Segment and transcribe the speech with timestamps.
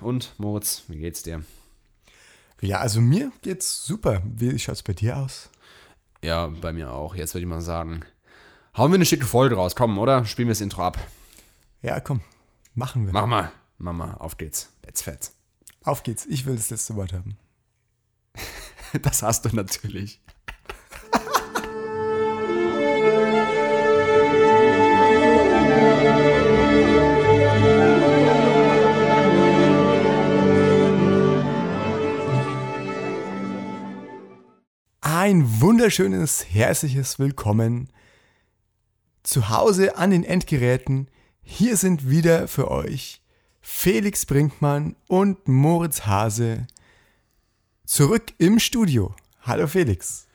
[0.00, 1.42] und Moritz, wie geht's dir?
[2.60, 4.22] Ja, also mir geht's super.
[4.24, 5.48] Wie schaut's bei dir aus?
[6.22, 7.14] Ja, bei mir auch.
[7.14, 8.04] Jetzt würde ich mal sagen,
[8.76, 10.24] hauen wir eine schicke Folge raus, komm, oder?
[10.24, 10.98] Spielen wir das Intro ab.
[11.82, 12.20] Ja, komm,
[12.74, 13.12] machen wir.
[13.12, 14.72] Mach mal, mach mal, auf geht's.
[14.84, 15.30] Let's fett.
[15.84, 16.26] Auf geht's.
[16.26, 17.36] Ich will das letzte Wort haben.
[19.02, 20.18] Das hast du natürlich.
[35.28, 37.90] Ein wunderschönes, herzliches Willkommen
[39.22, 41.10] zu Hause an den Endgeräten.
[41.42, 43.20] Hier sind wieder für euch
[43.60, 46.66] Felix Brinkmann und Moritz Hase
[47.84, 49.14] zurück im Studio.
[49.42, 50.26] Hallo Felix.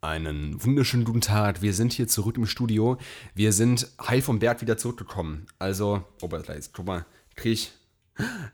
[0.00, 1.60] Einen wunderschönen guten Tag.
[1.60, 2.96] Wir sind hier zurück im Studio.
[3.34, 5.48] Wir sind heil vom Berg wieder zurückgekommen.
[5.58, 6.30] Also, oh,
[6.72, 7.04] guck mal,
[7.36, 7.72] krieg.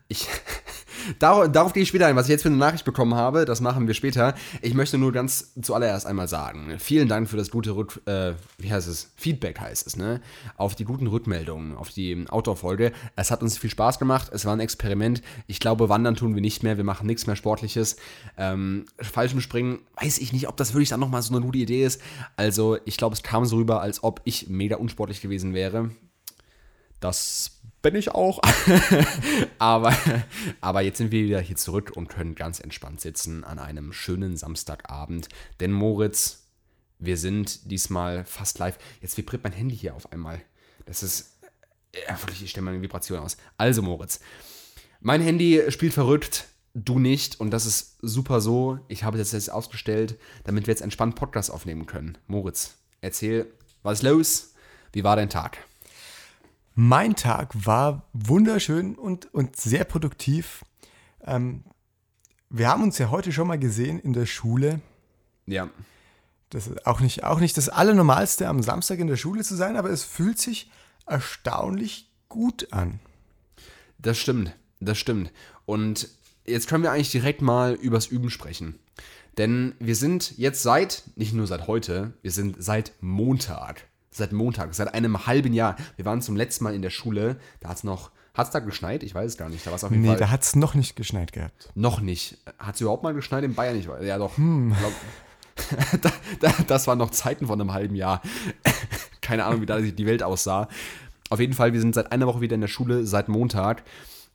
[0.09, 0.27] Ich,
[1.19, 3.61] Dar darauf gehe ich später ein, was ich jetzt für eine Nachricht bekommen habe, das
[3.61, 4.35] machen wir später.
[4.63, 8.73] Ich möchte nur ganz zuallererst einmal sagen, vielen Dank für das gute Rück, äh, wie
[8.73, 9.13] heißt es?
[9.17, 10.21] Feedback heißt es, ne?
[10.57, 12.93] Auf die guten Rückmeldungen, auf die Outdoor-Folge.
[13.17, 15.23] Es hat uns viel Spaß gemacht, es war ein Experiment.
[15.47, 17.97] Ich glaube, wandern tun wir nicht mehr, wir machen nichts mehr Sportliches.
[18.37, 18.87] Ähm,
[19.39, 22.01] Springen, weiß ich nicht, ob das wirklich dann nochmal so eine gute Idee ist.
[22.37, 25.91] Also, ich glaube, es kam so rüber, als ob ich mega unsportlich gewesen wäre.
[27.01, 28.41] Das bin ich auch.
[29.59, 29.97] aber,
[30.61, 34.37] aber jetzt sind wir wieder hier zurück und können ganz entspannt sitzen an einem schönen
[34.37, 35.29] Samstagabend.
[35.61, 36.47] Denn Moritz,
[36.99, 38.79] wir sind diesmal fast live.
[39.01, 40.41] Jetzt vibriert mein Handy hier auf einmal.
[40.87, 41.33] Das ist.
[42.09, 43.37] Ja, wirklich, ich stelle mal eine Vibration aus.
[43.57, 44.21] Also, Moritz.
[45.01, 47.41] Mein Handy spielt verrückt, du nicht.
[47.41, 48.79] Und das ist super so.
[48.89, 52.19] Ich habe das jetzt ausgestellt, damit wir jetzt entspannt Podcast aufnehmen können.
[52.27, 53.47] Moritz, erzähl,
[53.83, 54.55] was ist los?
[54.93, 55.59] Wie war dein Tag?
[56.79, 60.63] Mein Tag war wunderschön und, und sehr produktiv.
[61.25, 61.65] Ähm,
[62.51, 64.83] wir haben uns ja heute schon mal gesehen in der Schule.
[65.47, 65.71] Ja.
[66.51, 69.77] Das ist auch nicht, auch nicht das Allernormalste, am Samstag in der Schule zu sein,
[69.77, 70.71] aber es fühlt sich
[71.07, 73.01] erstaunlich gut an.
[73.97, 75.33] Das stimmt, das stimmt.
[75.65, 76.11] Und
[76.45, 78.79] jetzt können wir eigentlich direkt mal übers Üben sprechen.
[79.39, 84.75] Denn wir sind jetzt seit, nicht nur seit heute, wir sind seit Montag Seit Montag,
[84.75, 85.77] seit einem halben Jahr.
[85.97, 88.61] Wir waren zum letzten Mal in der Schule, da hat es noch, hat es da
[88.61, 89.03] geschneit?
[89.03, 89.67] Ich weiß es gar nicht.
[89.67, 91.69] Da war auf jeden nee, Fall, da hat es noch nicht geschneit gehabt.
[91.75, 92.39] Noch nicht.
[92.59, 93.77] Hat es überhaupt mal geschneit in Bayern?
[93.77, 93.91] nicht?
[94.03, 94.39] ja, doch.
[94.39, 94.75] Hm.
[96.01, 96.13] Glaub,
[96.67, 98.23] das waren noch Zeiten von einem halben Jahr.
[99.21, 100.69] Keine Ahnung, wie da die Welt aussah.
[101.29, 103.83] Auf jeden Fall, wir sind seit einer Woche wieder in der Schule, seit Montag.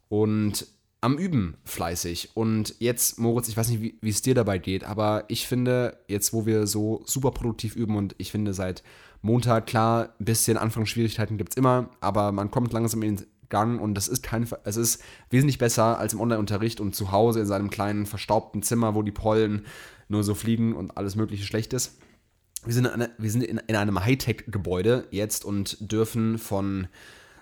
[0.09, 0.67] Und
[1.01, 2.29] am Üben fleißig.
[2.35, 6.33] Und jetzt, Moritz, ich weiß nicht, wie es dir dabei geht, aber ich finde, jetzt,
[6.33, 8.83] wo wir so super produktiv üben und ich finde, seit
[9.21, 13.79] Montag, klar, ein bisschen Anfangsschwierigkeiten gibt es immer, aber man kommt langsam in den Gang
[13.79, 17.45] und das ist kein, es ist wesentlich besser als im Online-Unterricht und zu Hause in
[17.45, 19.65] seinem kleinen verstaubten Zimmer, wo die Pollen
[20.07, 21.99] nur so fliegen und alles Mögliche schlecht ist.
[22.65, 26.87] Wir sind, in, eine, wir sind in, in einem Hightech-Gebäude jetzt und dürfen von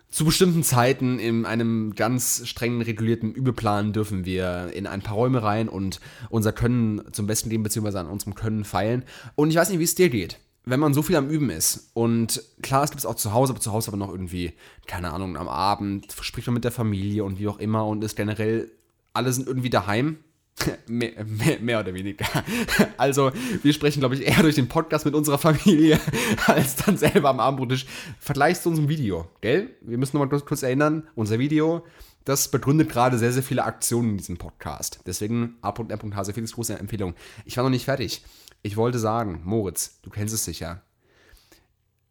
[0.09, 5.43] zu bestimmten Zeiten in einem ganz strengen regulierten Übelplan dürfen wir in ein paar Räume
[5.43, 9.03] rein und unser Können zum Besten geben, beziehungsweise an unserem Können feilen.
[9.35, 11.91] Und ich weiß nicht, wie es dir geht wenn man so viel am Üben ist
[11.93, 14.53] und klar, es gibt es auch zu Hause, aber zu Hause aber noch irgendwie,
[14.87, 18.15] keine Ahnung, am Abend spricht man mit der Familie und wie auch immer und ist
[18.15, 18.71] generell,
[19.13, 20.17] alle sind irgendwie daheim.
[20.87, 22.25] mehr, mehr, mehr, oder weniger.
[22.97, 23.31] Also,
[23.63, 25.97] wir sprechen, glaube ich, eher durch den Podcast mit unserer Familie,
[26.47, 27.85] als dann selber am Abendbrottisch.
[28.19, 29.69] Vergleich zu unserem Video, gell?
[29.79, 31.85] Wir müssen nochmal kurz, kurz erinnern, unser Video,
[32.25, 34.99] das begründet gerade sehr, sehr viele Aktionen in diesem Podcast.
[35.05, 37.15] Deswegen a.r.hase, Felix, große Empfehlung.
[37.45, 38.21] Ich war noch nicht fertig.
[38.61, 40.81] Ich wollte sagen, Moritz, du kennst es sicher.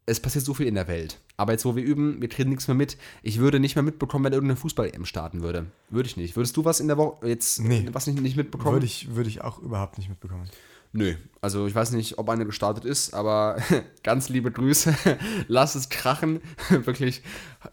[0.06, 1.20] Es passiert so viel in der Welt.
[1.36, 2.96] Aber jetzt, wo wir üben, wir kriegen nichts mehr mit.
[3.22, 5.66] Ich würde nicht mehr mitbekommen, wenn irgendeine Fußball-EM starten würde.
[5.90, 6.34] Würde ich nicht.
[6.34, 8.74] Würdest du was in der Woche jetzt nee, was nicht, nicht mitbekommen?
[8.74, 10.48] Würde ich, würde ich auch überhaupt nicht mitbekommen.
[10.92, 13.58] Nö, also ich weiß nicht, ob eine gestartet ist, aber
[14.02, 14.96] ganz liebe Grüße.
[15.48, 16.40] Lass es krachen.
[16.70, 17.22] Wirklich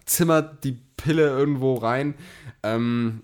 [0.05, 2.15] zimmert die Pille irgendwo rein.
[2.61, 3.23] Ähm,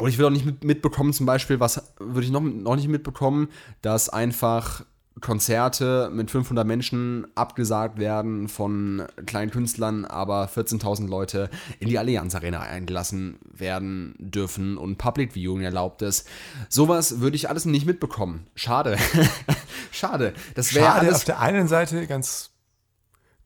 [0.00, 3.48] und ich will auch nicht mitbekommen, zum Beispiel, was würde ich noch, noch nicht mitbekommen,
[3.82, 4.84] dass einfach
[5.20, 12.34] Konzerte mit 500 Menschen abgesagt werden von kleinen Künstlern, aber 14.000 Leute in die Allianz
[12.34, 16.26] Arena eingelassen werden dürfen und Public Viewing erlaubt ist.
[16.68, 18.46] Sowas würde ich alles nicht mitbekommen.
[18.54, 18.96] Schade.
[19.90, 20.32] Schade.
[20.54, 22.49] Das wäre alles auf der einen Seite ganz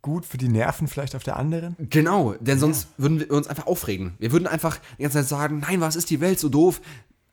[0.04, 1.74] gut für die Nerven vielleicht auf der anderen?
[1.90, 2.88] Genau, denn sonst ja.
[3.02, 4.12] würden wir uns einfach aufregen.
[4.18, 6.80] Wir würden einfach die ganze Zeit sagen, nein, was ist die Welt so doof?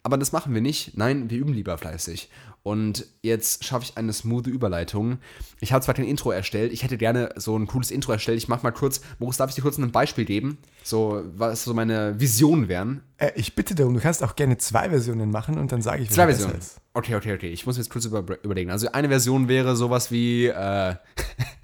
[0.04, 0.98] aber das machen wir nicht.
[0.98, 2.30] Nein, wir üben lieber fleißig.
[2.64, 5.18] Und jetzt schaffe ich eine smooth Überleitung.
[5.60, 8.38] Ich habe zwar kein Intro erstellt, ich hätte gerne so ein cooles Intro erstellt.
[8.38, 10.60] Ich mache mal kurz, Moritz, darf ich dir kurz ein Beispiel geben?
[10.84, 13.02] So, was so meine Visionen wären?
[13.18, 16.12] Äh, ich bitte darum, du kannst auch gerne zwei Versionen machen und dann sage ich,
[16.12, 16.60] Zwei Versionen.
[16.94, 17.50] Okay, okay, okay.
[17.50, 18.70] Ich muss jetzt kurz über, überlegen.
[18.70, 20.48] Also eine Version wäre sowas wie.
[20.48, 20.96] Äh,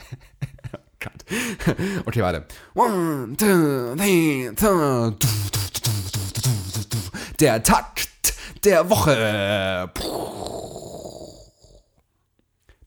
[1.00, 1.26] Gott.
[2.06, 2.46] Okay, warte.
[2.74, 5.16] One, two, three, two.
[7.40, 8.34] Der Takt
[8.64, 9.92] der Woche.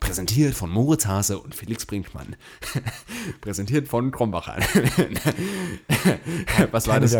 [0.00, 2.34] Präsentiert von Moritz Hase und Felix Brinkmann.
[3.40, 4.56] Präsentiert von Krombacher.
[6.72, 7.16] Was war das?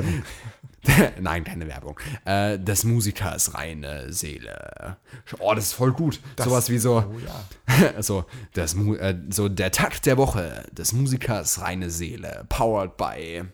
[1.21, 1.99] Nein, keine Werbung.
[2.25, 4.97] Äh, des Musikers reine Seele.
[5.39, 6.21] Oh, das ist voll gut.
[6.39, 7.05] Sowas wie so.
[7.07, 7.45] Oh ja.
[7.97, 12.45] Also, das, äh, so der Takt der Woche des Musikers reine Seele.
[12.49, 13.45] Powered by.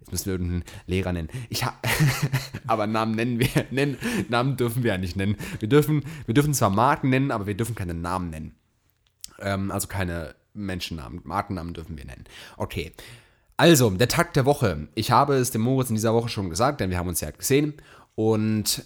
[0.00, 1.28] Jetzt müssen wir irgendeinen Lehrer nennen.
[1.48, 1.64] Ich
[2.66, 3.96] aber Namen nennen wir, nennen,
[4.28, 5.36] Namen dürfen wir ja nicht nennen.
[5.60, 8.54] Wir dürfen, wir dürfen zwar Marken nennen, aber wir dürfen keine Namen nennen.
[9.38, 11.20] Ähm, also keine Menschennamen.
[11.24, 12.24] Markennamen dürfen wir nennen.
[12.56, 12.92] Okay.
[13.62, 14.88] Also, der Tag der Woche.
[14.96, 17.30] Ich habe es dem Moritz in dieser Woche schon gesagt, denn wir haben uns ja
[17.30, 17.74] gesehen.
[18.16, 18.84] Und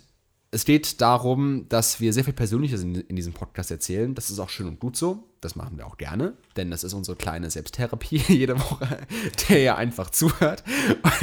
[0.51, 4.15] es geht darum, dass wir sehr viel Persönliches in, in diesem Podcast erzählen.
[4.15, 5.31] Das ist auch schön und gut so.
[5.41, 8.99] Das machen wir auch gerne, denn das ist unsere kleine Selbsttherapie jede Woche,
[9.49, 10.63] der ja einfach zuhört.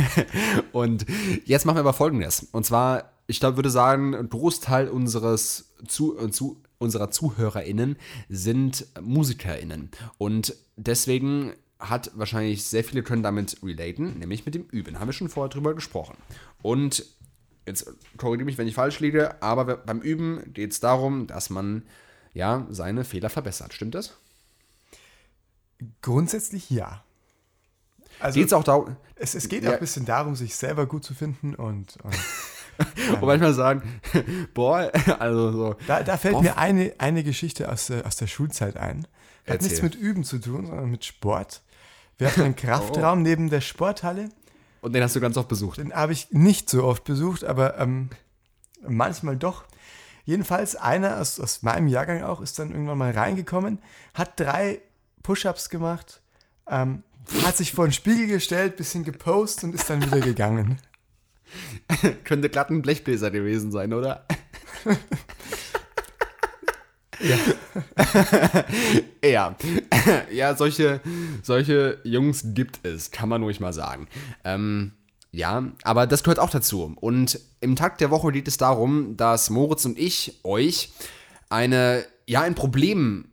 [0.72, 1.06] Und
[1.46, 2.48] jetzt machen wir aber folgendes.
[2.54, 7.98] Und zwar, ich glaub, würde sagen, ein Großteil unseres zu, äh, zu, unserer ZuhörerInnen
[8.30, 9.92] sind MusikerInnen.
[10.18, 15.00] Und deswegen hat wahrscheinlich sehr viele können damit relaten, nämlich mit dem Üben.
[15.00, 16.16] Haben wir schon vorher drüber gesprochen.
[16.62, 17.06] Und
[17.66, 21.84] jetzt korrigiere mich, wenn ich falsch liege, aber beim Üben geht es darum, dass man
[22.34, 23.74] ja seine Fehler verbessert.
[23.74, 24.18] Stimmt das?
[26.02, 27.04] Grundsätzlich ja.
[28.20, 29.72] Also Geht es auch darum, es, es geht Ja.
[29.72, 32.16] auch ein bisschen darum, sich selber gut zu finden und, und
[33.12, 34.00] und manchmal sagen,
[34.54, 35.76] boah, also so.
[35.88, 36.42] da, da fällt Boah.
[36.44, 39.08] mir eine, eine Geschichte aus der, aus der Schulzeit ein.
[39.46, 39.68] Hat Erzähl.
[39.70, 41.62] nichts mit Üben zu tun, sondern mit Sport.
[42.18, 44.30] Wir hatten einen Kraftraum neben der Sporthalle.
[44.82, 45.78] Und den hast du ganz oft besucht.
[45.78, 48.10] Den habe ich nicht so oft besucht, aber ähm,
[48.88, 49.66] manchmal doch.
[50.26, 53.80] Jedenfalls einer aus, aus meinem Jahrgang auch ist dann irgendwann mal reingekommen,
[54.14, 54.82] hat drei
[55.22, 56.22] Push-ups gemacht,
[56.68, 57.04] ähm,
[57.44, 60.80] hat sich vor den Spiegel gestellt, bisschen gepostet und ist dann wieder gegangen.
[62.24, 64.26] Könnte glatt ein Blechbläser gewesen sein, oder?
[67.20, 67.38] Ja.
[69.24, 69.56] Ja,
[70.32, 71.00] ja, solche,
[71.44, 74.08] solche Jungs gibt es, kann man ruhig mal sagen.
[74.44, 74.92] Ähm,
[75.32, 76.94] ja, aber das gehört auch dazu.
[77.00, 80.92] Und im Takt der Woche geht es darum, dass Moritz und ich euch
[81.50, 83.30] eine, ja, ein Problem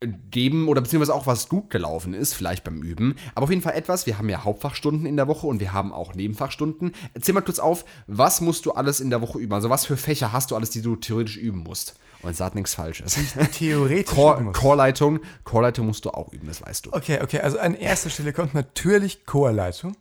[0.00, 3.16] geben oder beziehungsweise auch was gut gelaufen ist, vielleicht beim Üben.
[3.34, 5.92] Aber auf jeden Fall etwas, wir haben ja Hauptfachstunden in der Woche und wir haben
[5.92, 6.92] auch Nebenfachstunden.
[7.14, 9.52] Erzähl mal kurz auf, was musst du alles in der Woche üben?
[9.52, 11.96] Also was für Fächer hast du alles, die du theoretisch üben musst?
[12.22, 13.16] Und sagt nichts Falsches.
[13.52, 14.12] Theoretisch.
[14.12, 14.52] Chor.
[14.52, 16.92] Chorleitung, Chorleitung musst du auch üben, das weißt du.
[16.92, 19.96] Okay, okay, also an erster Stelle kommt natürlich Chorleitung.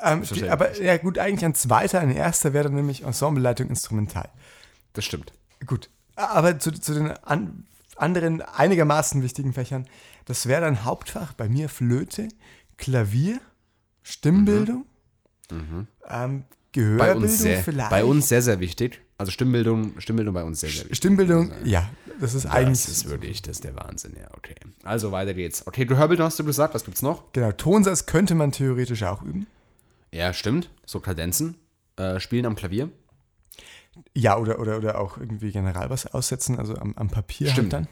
[0.00, 4.30] Ähm, die, aber ja gut, eigentlich an zweiter, an erster wäre dann nämlich Ensembleleitung Instrumental.
[4.94, 5.32] Das stimmt.
[5.66, 7.66] Gut, aber zu, zu den an,
[7.96, 9.86] anderen einigermaßen wichtigen Fächern,
[10.24, 12.28] das wäre dann Hauptfach bei mir Flöte,
[12.78, 13.40] Klavier,
[14.02, 14.86] Stimmbildung,
[15.50, 17.90] Ähm, Bei Gehörbildung uns, sehr, vielleicht.
[17.90, 19.02] bei uns sehr, sehr wichtig.
[19.22, 20.96] Also Stimmbildung, Stimmbildung bei uns sehr, sehr wichtig.
[20.98, 21.88] Stimmbildung, ja,
[22.20, 22.80] das ist eigentlich.
[22.82, 24.54] Das ist wirklich, das ist der Wahnsinn, ja, okay.
[24.82, 25.66] Also weiter geht's.
[25.66, 27.32] Okay, Gehörbildung hast du gesagt, was gibt's noch?
[27.32, 29.46] Genau, Tonsatz könnte man theoretisch auch üben.
[30.12, 30.70] Ja, stimmt.
[30.84, 31.56] So Kadenzen.
[31.96, 32.88] Äh, spielen am Klavier.
[34.14, 37.74] Ja, oder, oder, oder auch irgendwie Generalbass aussetzen, also am, am Papier Stimmt.
[37.74, 37.86] halt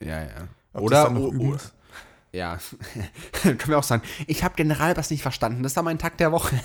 [0.00, 0.06] dann.
[0.08, 0.48] Ja, ja.
[0.74, 1.72] Ob das Oder, dann noch üben o- muss.
[2.38, 2.58] Ja,
[3.42, 6.58] können wir auch sagen, ich habe Generalbass nicht verstanden, das war mein Tag der Woche.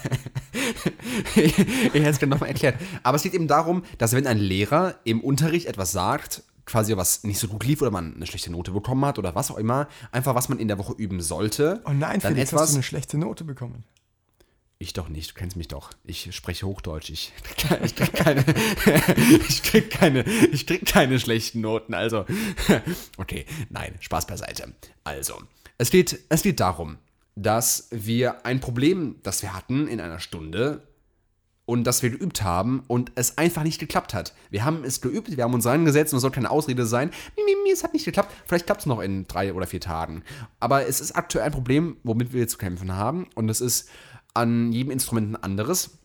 [1.36, 2.76] ich ich hätte es gerne nochmal erklärt.
[3.02, 7.24] Aber es geht eben darum, dass wenn ein Lehrer im Unterricht etwas sagt, quasi was
[7.24, 9.90] nicht so gut lief oder man eine schlechte Note bekommen hat oder was auch immer,
[10.12, 11.82] einfach was man in der Woche üben sollte.
[11.86, 13.84] Oh nein, dann Felix, hast etwas, du eine schlechte Note bekommen.
[14.80, 15.92] Ich doch nicht, du kennst mich doch.
[16.04, 17.10] Ich spreche Hochdeutsch.
[17.10, 17.32] Ich,
[17.84, 18.44] ich krieg keine,
[19.48, 21.94] ich krieg keine, ich krieg keine schlechten Noten.
[21.94, 22.26] Also,
[23.18, 24.74] okay, nein, Spaß beiseite.
[25.06, 25.42] Also,
[25.78, 26.98] es geht, es geht darum,
[27.36, 30.88] dass wir ein Problem, das wir hatten in einer Stunde
[31.66, 34.34] und das wir geübt haben und es einfach nicht geklappt hat.
[34.50, 37.12] Wir haben es geübt, wir haben uns reingesetzt und es soll keine Ausrede sein.
[37.72, 38.32] Es hat nicht geklappt.
[38.46, 40.24] Vielleicht klappt es noch in drei oder vier Tagen.
[40.60, 43.90] Aber es ist aktuell ein Problem, womit wir zu kämpfen haben und es ist
[44.34, 45.98] an jedem Instrument ein anderes.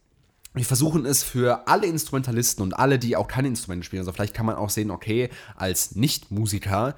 [0.54, 4.00] Wir versuchen es für alle Instrumentalisten und alle, die auch keine Instrumente spielen.
[4.00, 6.96] Also vielleicht kann man auch sehen, okay, als Nicht-Musiker,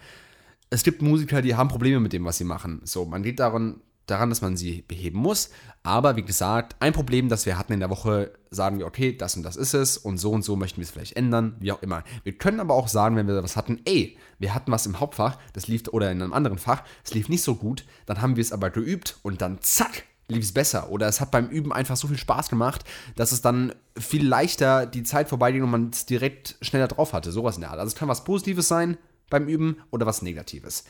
[0.71, 2.81] es gibt Musiker, die haben Probleme mit dem, was sie machen.
[2.85, 5.51] So, man geht daran daran, dass man sie beheben muss.
[5.83, 9.37] Aber wie gesagt, ein Problem, das wir hatten in der Woche, sagen wir, okay, das
[9.37, 11.83] und das ist es und so und so möchten wir es vielleicht ändern, wie auch
[11.83, 12.03] immer.
[12.25, 15.39] Wir können aber auch sagen, wenn wir was hatten, ey, wir hatten was im Hauptfach,
[15.53, 18.43] das lief oder in einem anderen Fach, es lief nicht so gut, dann haben wir
[18.43, 20.91] es aber geübt und dann zack, lief es besser.
[20.91, 22.85] Oder es hat beim Üben einfach so viel Spaß gemacht,
[23.17, 27.33] dass es dann viel leichter die Zeit vorbeiging und man es direkt schneller drauf hatte.
[27.33, 27.79] Sowas in der Art.
[27.79, 28.99] Also es kann was Positives sein
[29.31, 30.85] beim Üben oder was Negatives.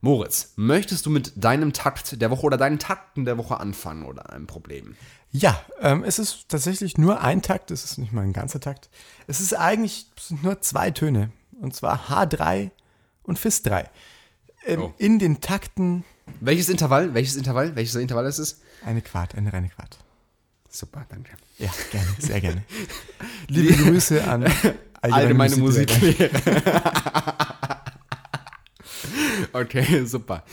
[0.00, 4.30] Moritz, möchtest du mit deinem Takt der Woche oder deinen Takten der Woche anfangen oder
[4.34, 4.96] ein Problem?
[5.30, 8.90] Ja, ähm, es ist tatsächlich nur ein Takt, es ist nicht mal ein ganzer Takt.
[9.26, 12.70] Es ist eigentlich es sind nur zwei Töne, und zwar H3
[13.22, 13.88] und Fis 3.
[14.66, 14.94] Ähm, Oh.
[14.98, 16.04] In den Takten
[16.40, 17.14] Welches Intervall?
[17.14, 17.74] Welches Intervall?
[17.76, 18.60] Welches Intervall ist es?
[18.84, 19.98] eine Quart, eine reine Quart.
[20.70, 21.32] Super, danke.
[21.58, 22.64] Ja, gerne, sehr gerne.
[23.48, 24.44] Liebe Grüße an
[25.00, 26.30] Allgemeine Musiklehrer.
[29.54, 30.44] Okay, super.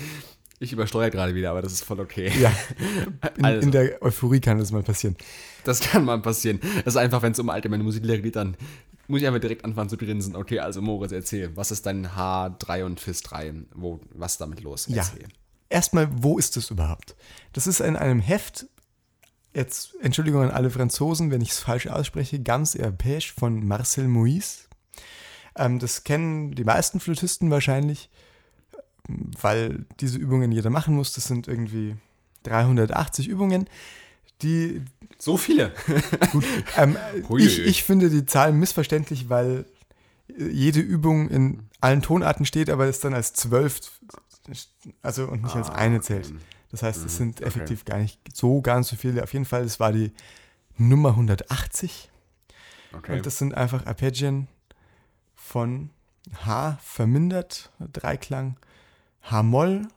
[0.59, 2.31] Ich übersteuere gerade wieder, aber das ist voll okay.
[2.39, 2.53] Ja,
[3.37, 3.61] in, Also.
[3.61, 5.17] in der Euphorie kann das mal passieren.
[5.63, 6.59] Das kann mal passieren.
[6.85, 8.55] Das ist einfach, wenn es um allgemeine Musiklehre geht, dann
[9.07, 10.35] muss ich einfach direkt anfangen zu grinsen.
[10.35, 11.55] Okay, also Moritz, erzähl.
[11.57, 13.53] Was ist dein H3 und Fis 3?
[13.73, 14.85] Wo, was ist damit los?
[14.87, 14.97] Ja.
[14.97, 15.27] Erzähl.
[15.69, 17.15] Erstmal, wo ist es überhaupt?
[17.53, 18.67] Das ist in einem Heft,
[19.55, 24.65] jetzt Entschuldigung an alle Franzosen, wenn ich es falsch ausspreche, ganz europäisch von Marcel Moïse.
[25.55, 28.10] Ähm, das kennen die meisten Flötisten wahrscheinlich,
[29.07, 31.13] weil diese Übungen jeder machen muss.
[31.13, 31.95] Das sind irgendwie
[32.43, 33.67] 380 Übungen,
[34.41, 34.81] die
[35.17, 35.71] So viele.
[36.77, 36.97] ähm,
[37.29, 37.45] Huiuiui.
[37.45, 39.65] ich, ich finde die Zahl missverständlich, weil
[40.29, 43.79] äh, jede Übung in allen Tonarten steht, aber es dann als zwölf,
[45.01, 46.05] also und nicht als Ah, eine okay.
[46.05, 46.33] zählt.
[46.71, 47.47] Das heißt, es sind okay.
[47.47, 49.23] effektiv gar nicht so ganz so viele.
[49.23, 50.11] Auf jeden Fall, es war die
[50.77, 52.09] Nummer 180
[52.93, 53.13] Okay.
[53.17, 54.47] und das sind einfach Arpeggien
[55.33, 55.91] von
[56.45, 58.57] H vermindert, Dreiklang,
[59.23, 59.87] H-Moll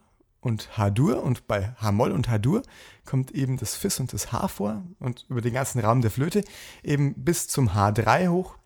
[0.40, 2.62] und H-Dur und bei H-Moll und H-Dur
[3.04, 6.44] kommt eben das Fis und das H vor und über den ganzen Raum der Flöte
[6.82, 8.56] eben bis zum H3 hoch.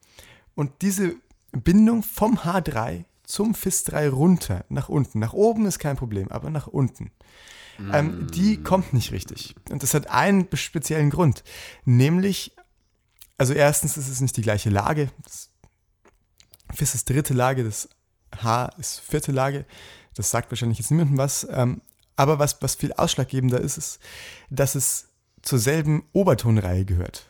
[0.54, 1.14] Und diese
[1.52, 6.50] Bindung vom H3 zum Fis 3 runter, nach unten, nach oben ist kein Problem, aber
[6.50, 7.12] nach unten,
[7.92, 9.54] ähm, die kommt nicht richtig.
[9.70, 11.44] Und das hat einen speziellen Grund,
[11.84, 12.56] nämlich,
[13.36, 15.50] also erstens ist es nicht die gleiche Lage, das
[16.74, 17.88] Fis ist dritte Lage, das
[18.42, 19.64] H ist vierte Lage.
[20.18, 21.46] Das sagt wahrscheinlich jetzt niemandem was.
[21.48, 21.80] Ähm,
[22.16, 24.00] aber was, was viel ausschlaggebender ist, ist,
[24.50, 25.06] dass es
[25.42, 27.26] zur selben Obertonreihe gehört.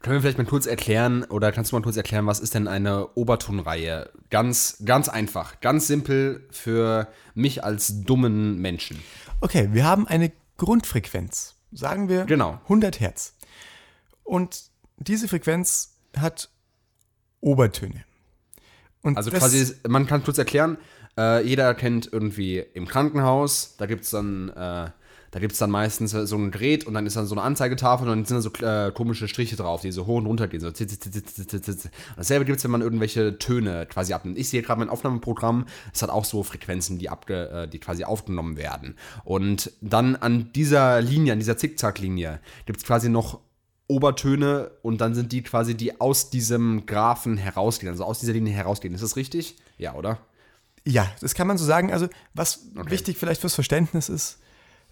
[0.00, 2.66] Können wir vielleicht mal kurz erklären, oder kannst du mal kurz erklären, was ist denn
[2.66, 4.10] eine Obertonreihe?
[4.30, 8.98] Ganz, ganz einfach, ganz simpel für mich als dummen Menschen.
[9.40, 11.56] Okay, wir haben eine Grundfrequenz.
[11.70, 12.58] Sagen wir Genau.
[12.64, 13.34] 100 Hertz.
[14.24, 16.48] Und diese Frequenz hat
[17.40, 18.04] Obertöne.
[19.02, 20.78] Und Also quasi, man kann kurz erklären,
[21.18, 24.90] äh, jeder kennt irgendwie im Krankenhaus, da gibt es dann, äh,
[25.32, 28.24] da dann meistens so ein Gerät und dann ist dann so eine Anzeigetafel und dann
[28.26, 30.60] sind da so äh, komische Striche drauf, die so hoch und runter gehen.
[30.60, 30.66] So.
[30.66, 30.78] Und
[32.16, 34.36] dasselbe gibt es, wenn man irgendwelche Töne quasi abnimmt.
[34.36, 38.04] Ich sehe gerade mein Aufnahmeprogramm, es hat auch so Frequenzen, die, abge, äh, die quasi
[38.04, 38.96] aufgenommen werden.
[39.24, 43.40] Und dann an dieser Linie, an dieser Zickzacklinie, gibt es quasi noch
[43.88, 48.52] Obertöne und dann sind die quasi, die aus diesem Graphen herausgehen, also aus dieser Linie
[48.52, 48.94] herausgehen.
[48.94, 49.56] Ist das richtig?
[49.78, 50.18] Ja, oder?
[50.84, 51.92] Ja, das kann man so sagen.
[51.92, 54.38] Also, was wichtig vielleicht fürs Verständnis ist,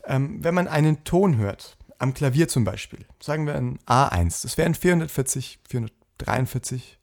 [0.05, 4.57] ähm, wenn man einen Ton hört, am Klavier zum Beispiel, sagen wir ein A1, das
[4.57, 6.99] wären 440, 443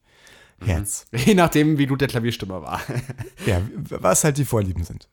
[0.63, 1.05] Hertz.
[1.11, 2.81] Je nachdem, wie gut der Klavierstimmer war.
[3.45, 5.07] Ja, was halt die Vorlieben sind.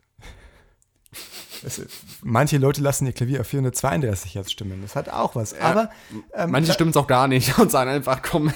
[1.63, 1.81] Es,
[2.23, 4.81] manche Leute lassen ihr Klavier auf 432 Hertz stimmen.
[4.83, 5.55] Das hat auch was.
[5.61, 5.91] Aber
[6.35, 8.53] ähm, Manche stimmen es auch gar nicht und sagen einfach, komm,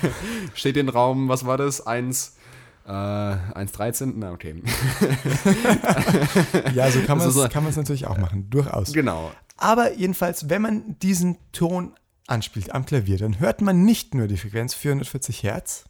[0.54, 1.86] steht in den Raum, was war das?
[1.86, 2.36] 1,
[2.88, 4.14] äh, 1,13?
[4.16, 4.54] Na, okay.
[6.74, 8.92] ja, so kann man Also es so- kann natürlich auch machen, durchaus.
[8.92, 9.30] genau.
[9.56, 11.92] Aber jedenfalls, wenn man diesen Ton
[12.26, 15.84] anspielt am Klavier, dann hört man nicht nur die Frequenz 440 Hertz.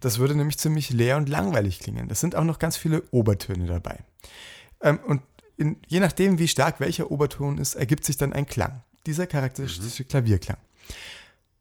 [0.00, 2.08] Das würde nämlich ziemlich leer und langweilig klingen.
[2.08, 3.98] Das sind auch noch ganz viele Obertöne dabei.
[4.80, 5.22] Ähm, und
[5.56, 8.82] in, je nachdem, wie stark welcher Oberton ist, ergibt sich dann ein Klang.
[9.06, 10.56] Dieser charakteristische Klavierklang.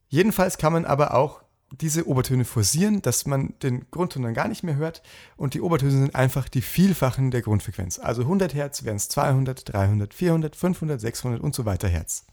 [0.09, 4.63] Jedenfalls kann man aber auch diese Obertöne forcieren, dass man den Grundton dann gar nicht
[4.63, 5.01] mehr hört.
[5.37, 7.99] Und die Obertöne sind einfach die Vielfachen der Grundfrequenz.
[7.99, 12.25] Also 100 Hertz wären es 200, 300, 400, 500, 600 und so weiter Hertz.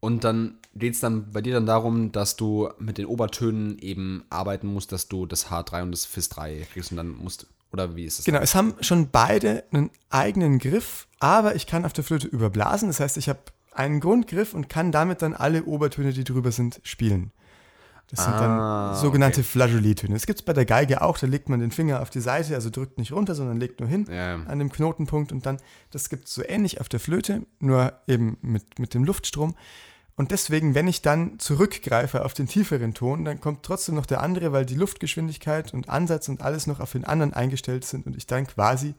[0.00, 4.24] Und dann geht es dann bei dir dann darum, dass du mit den Obertönen eben
[4.28, 7.96] arbeiten musst, dass du das H3 und das Fis 3 kriegst und dann musst, oder
[7.96, 8.24] wie ist es?
[8.26, 12.88] Genau, es haben schon beide einen eigenen Griff, aber ich kann auf der Flöte überblasen.
[12.88, 13.40] Das heißt, ich habe
[13.76, 17.32] einen Grundgriff und kann damit dann alle Obertöne, die drüber sind, spielen.
[18.08, 19.48] Das sind ah, dann sogenannte okay.
[19.48, 20.14] Flageolettöne.
[20.14, 22.54] Das gibt es bei der Geige auch, da legt man den Finger auf die Seite,
[22.54, 24.36] also drückt nicht runter, sondern legt nur hin ja.
[24.46, 25.58] an dem Knotenpunkt und dann,
[25.90, 29.56] das gibt es so ähnlich auf der Flöte, nur eben mit, mit dem Luftstrom.
[30.14, 34.22] Und deswegen, wenn ich dann zurückgreife auf den tieferen Ton, dann kommt trotzdem noch der
[34.22, 38.16] andere, weil die Luftgeschwindigkeit und Ansatz und alles noch auf den anderen eingestellt sind und
[38.16, 38.94] ich dann quasi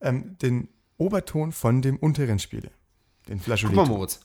[0.00, 2.70] ähm, den Oberton von dem unteren spiele.
[3.28, 3.76] Den Flageolet.
[3.76, 4.20] Guck mal, Moritz.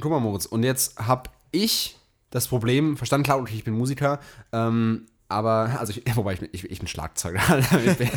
[0.00, 0.46] Guck mal, Moritz.
[0.46, 1.96] Und jetzt habe ich
[2.30, 4.20] das Problem, verstanden, klar, okay, ich bin Musiker,
[4.52, 7.40] ähm, aber, also ich, wobei ich, ich, ich bin Schlagzeuger.
[7.58, 8.10] ich, bin,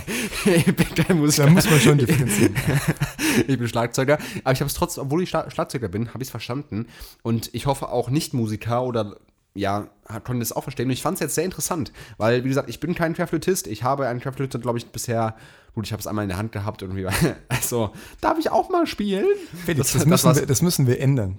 [0.46, 1.46] ich bin kein Musiker.
[1.46, 2.56] Da muss man schon differenzieren.
[3.48, 4.18] ich bin Schlagzeuger.
[4.44, 6.88] Aber ich habe es trotzdem, obwohl ich Schlagzeuger bin, habe ich es verstanden.
[7.22, 9.18] Und ich hoffe auch nicht Musiker oder
[9.56, 9.88] ja,
[10.24, 10.88] konnten das auch verstehen.
[10.88, 13.68] Und ich fand es jetzt sehr interessant, weil, wie gesagt, ich bin kein Querflötist.
[13.68, 15.36] Ich habe einen Querflöte, glaube ich, bisher,
[15.76, 17.08] gut, ich habe es einmal in der Hand gehabt irgendwie.
[17.50, 19.26] Also, darf ich auch mal spielen?
[19.66, 21.38] Felix, das, das, müssen, wir, das müssen wir ändern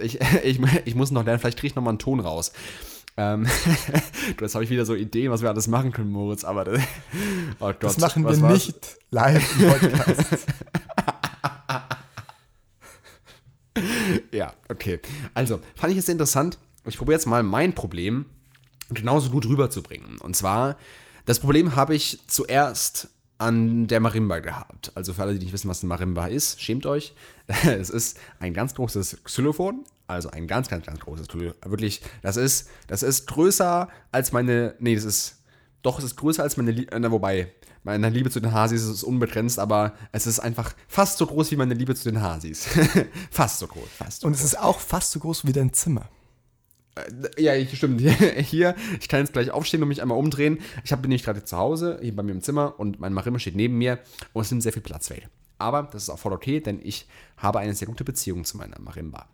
[0.00, 2.52] ich, ich, ich muss noch lernen, vielleicht kriege ich noch mal einen Ton raus.
[3.16, 3.46] Ähm,
[4.40, 6.80] jetzt habe ich wieder so Ideen, was wir alles machen können, Moritz, aber das,
[7.58, 8.52] oh Gott, das machen wir war's?
[8.52, 10.46] nicht live im Podcast.
[14.32, 15.00] ja, okay.
[15.34, 16.58] Also, fand ich es interessant.
[16.88, 18.26] Ich probiere jetzt mal mein Problem
[18.90, 20.18] genauso gut rüberzubringen.
[20.18, 20.76] Und zwar,
[21.26, 24.92] das Problem habe ich zuerst an der Marimba gehabt.
[24.94, 27.14] Also für alle, die nicht wissen, was eine Marimba ist, schämt euch.
[27.46, 31.70] es ist ein ganz großes Xylophon, also ein ganz, ganz, ganz großes Xylophon.
[31.70, 35.36] Wirklich, das ist, das ist größer als meine, nee, das ist,
[35.82, 37.52] doch, es ist größer als meine, äh, wobei,
[37.84, 41.56] meine Liebe zu den Hasis ist unbegrenzt, aber es ist einfach fast so groß wie
[41.56, 42.66] meine Liebe zu den Hasis.
[43.30, 46.08] fast so groß, fast so Und es ist auch fast so groß wie dein Zimmer.
[47.36, 48.00] Äh, ja, stimmt.
[48.38, 50.58] Hier, ich kann jetzt gleich aufstehen und mich einmal umdrehen.
[50.84, 53.56] Ich bin nämlich gerade zu Hause, hier bei mir im Zimmer und mein Marimba steht
[53.56, 53.98] neben mir
[54.32, 55.28] und es nimmt sehr viel Platz weg.
[55.58, 58.78] Aber das ist auch voll okay, denn ich habe eine sehr gute Beziehung zu meiner
[58.80, 59.26] Marimba.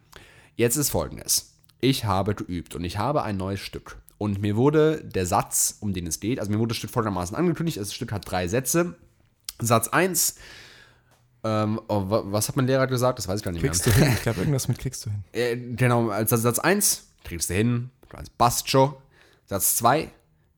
[0.56, 1.54] Jetzt ist folgendes.
[1.80, 3.98] Ich habe geübt und ich habe ein neues Stück.
[4.16, 7.36] Und mir wurde der Satz, um den es geht, also mir wurde das Stück folgendermaßen
[7.36, 7.78] angekündigt.
[7.78, 8.94] Das Stück hat drei Sätze.
[9.60, 10.36] Satz 1,
[11.44, 13.18] ähm, oh, was hat mein Lehrer gesagt?
[13.18, 13.94] Das weiß ich gar nicht kriegst mehr.
[13.94, 14.14] Kriegst du hin?
[14.16, 15.24] Ich glaube, irgendwas mit kriegst du hin.
[15.32, 18.94] Äh, genau, also Satz 1, kriegst du hin, das passt schon.
[19.46, 20.10] Satz 2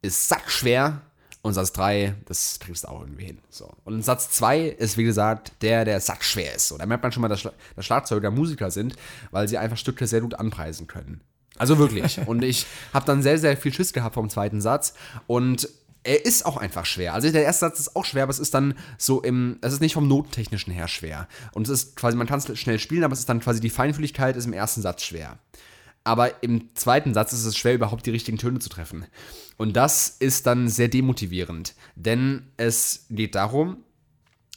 [0.03, 1.01] ist sackschwer
[1.43, 3.39] und Satz 3, das kriegst du auch irgendwie hin.
[3.51, 3.73] So.
[3.85, 6.69] Und Satz 2 ist, wie gesagt, der, der sackschwer ist.
[6.69, 8.97] So, da merkt man schon mal, dass, dass Schlagzeuger Musiker sind,
[9.31, 11.21] weil sie einfach Stücke sehr gut anpreisen können.
[11.57, 12.19] Also wirklich.
[12.27, 14.95] und ich habe dann sehr, sehr viel Schiss gehabt vom zweiten Satz.
[15.27, 15.69] Und
[16.03, 17.15] er ist auch einfach schwer.
[17.15, 19.81] Also der erste Satz ist auch schwer, aber es ist dann so im, es ist
[19.81, 21.27] nicht vom Notentechnischen her schwer.
[21.53, 23.71] Und es ist quasi, man kann es schnell spielen, aber es ist dann quasi die
[23.71, 25.39] Feinfühligkeit ist im ersten Satz schwer.
[26.07, 29.07] Aber im zweiten Satz ist es schwer, überhaupt die richtigen Töne zu treffen.
[29.57, 31.75] Und das ist dann sehr demotivierend.
[31.97, 33.79] Denn es geht darum,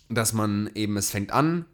[0.09, 1.65] dass man eben, es fängt an,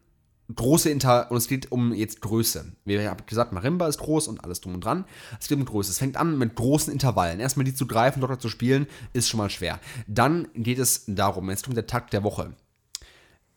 [0.56, 2.72] große Inter und es geht um jetzt Größe.
[2.86, 5.04] Wie ich habe gesagt, Marimba ist groß und alles drum und dran.
[5.42, 5.92] Es geht um Größe.
[5.92, 7.42] Es fängt an mit großen Intervallen.
[7.42, 9.82] Erstmal die zu greifen, dort zu spielen, ist schon mal schwer.
[10.08, 12.54] Dann geht es darum, jetzt kommt der Takt der Woche.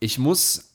[0.01, 0.69] Ich muss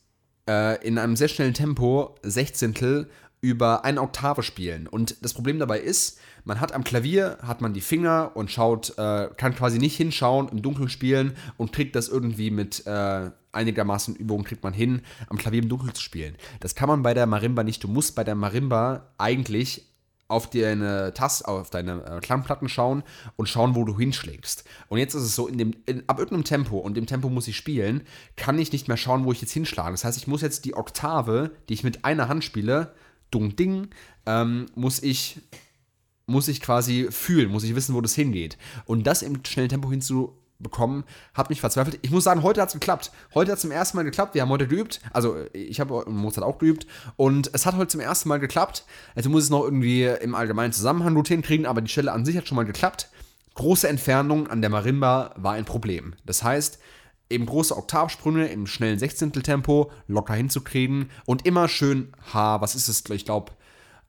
[0.49, 3.11] äh, in einem sehr schnellen Tempo Sechzehntel
[3.45, 4.87] über eine Oktave spielen.
[4.87, 8.97] Und das Problem dabei ist, man hat am Klavier, hat man die Finger und schaut,
[8.97, 14.17] äh, kann quasi nicht hinschauen, im Dunkeln spielen und kriegt das irgendwie mit äh, einigermaßen
[14.17, 16.37] Übung, kriegt man hin, am Klavier im Dunkeln zu spielen.
[16.61, 17.85] Das kann man bei der Marimba nicht.
[17.85, 19.85] Du musst bei der Marimba eigentlich
[20.27, 23.03] auf deine Taste, auf deine äh, Klangplatten schauen
[23.37, 24.65] und schauen, wo du hinschlägst.
[24.89, 27.47] Und jetzt ist es so, in dem, in, ab irgendeinem Tempo, und dem Tempo muss
[27.47, 28.03] ich spielen,
[28.37, 29.93] kann ich nicht mehr schauen, wo ich jetzt hinschlage.
[29.93, 32.95] Das heißt, ich muss jetzt die Oktave, die ich mit einer Hand spiele,
[33.35, 33.89] dung ding,
[34.27, 35.41] ähm, muss ich
[36.27, 38.57] muss ich quasi fühlen, muss ich wissen, wo das hingeht.
[38.87, 41.99] Und das im schnellen Tempo hinzubekommen, hat mich verzweifelt.
[42.03, 43.13] Ich muss sagen, heute hat es geklappt.
[43.35, 44.35] Heute hat es zum ersten Mal geklappt.
[44.35, 45.01] Wir haben heute geübt.
[45.13, 46.87] Also, ich habe Mozart auch geübt.
[47.17, 48.85] Und es hat heute zum ersten Mal geklappt.
[49.15, 52.37] Also muss es noch irgendwie im allgemeinen Zusammenhang gut hinkriegen, aber die Stelle an sich
[52.37, 53.11] hat schon mal geklappt.
[53.55, 56.15] Große Entfernung an der Marimba war ein Problem.
[56.25, 56.79] Das heißt,
[57.31, 63.05] eben große Oktavsprünge im schnellen Sechzehnteltempo locker hinzukriegen und immer schön H, was ist es,
[63.11, 63.53] ich glaube,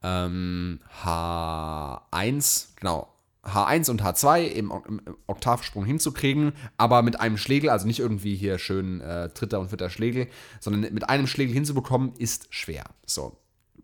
[0.03, 3.07] ähm, H1, genau,
[3.43, 8.57] H1 und H2 im, im, Oktavsprung hinzukriegen, aber mit einem Schlägel, also nicht irgendwie hier
[8.57, 10.27] schön äh, dritter und vierter Schlägel,
[10.59, 12.85] sondern mit einem Schlägel hinzubekommen, ist schwer.
[13.05, 13.37] So,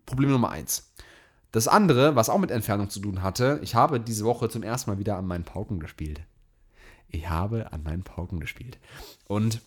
[0.04, 0.92] Problem Nummer 1.
[1.52, 4.90] Das andere, was auch mit Entfernung zu tun hatte, ich habe diese Woche zum ersten
[4.90, 6.22] Mal wieder an meinen Pauken gespielt
[7.12, 8.78] ich habe an meinen Pauken gespielt.
[9.28, 9.62] Und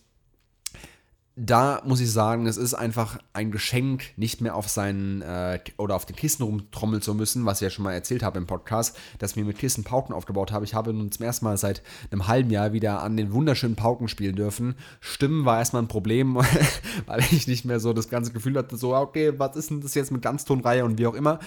[1.38, 5.96] da muss ich sagen, es ist einfach ein Geschenk, nicht mehr auf seinen äh, oder
[5.96, 8.98] auf den Kissen rumtrommeln zu müssen, was ich ja schon mal erzählt habe im Podcast,
[9.20, 10.64] dass mir mit Kissen Pauken aufgebaut habe.
[10.64, 14.08] Ich habe nun zum ersten Mal seit einem halben Jahr wieder an den wunderschönen Pauken
[14.08, 14.76] spielen dürfen.
[15.02, 16.36] Stimmen war erstmal ein Problem,
[17.06, 19.94] weil ich nicht mehr so das ganze Gefühl hatte, so, okay, was ist denn das
[19.94, 21.40] jetzt mit Ganztonreihe und wie auch immer.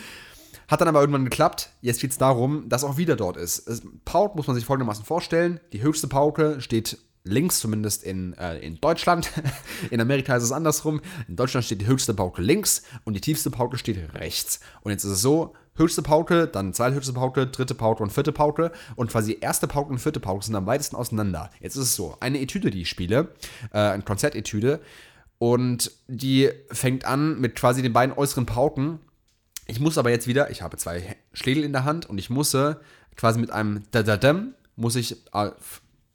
[0.69, 1.71] Hat dann aber irgendwann geklappt.
[1.81, 3.67] Jetzt geht es darum, dass auch wieder dort ist.
[3.67, 5.61] Es, Paut muss man sich folgendermaßen vorstellen.
[5.73, 9.31] Die höchste Pauke steht links, zumindest in, äh, in Deutschland.
[9.91, 11.01] In Amerika ist es andersrum.
[11.27, 14.61] In Deutschland steht die höchste Pauke links und die tiefste Pauke steht rechts.
[14.83, 18.73] Und jetzt ist es so, höchste Pauke, dann zweithöchste Pauke, dritte Pauke und vierte Pauke.
[18.97, 21.51] Und quasi erste Pauke und vierte Pauke sind am weitesten auseinander.
[21.61, 23.29] Jetzt ist es so, eine Etüde, die ich spiele,
[23.73, 24.81] äh, ein Konzertetüde.
[25.39, 28.99] Und die fängt an mit quasi den beiden äußeren Pauken.
[29.69, 32.57] Ich muss aber jetzt wieder, ich habe zwei Schlägel in der Hand und ich muss
[33.17, 35.51] quasi mit einem Da-Da-Dam, muss ich, äh,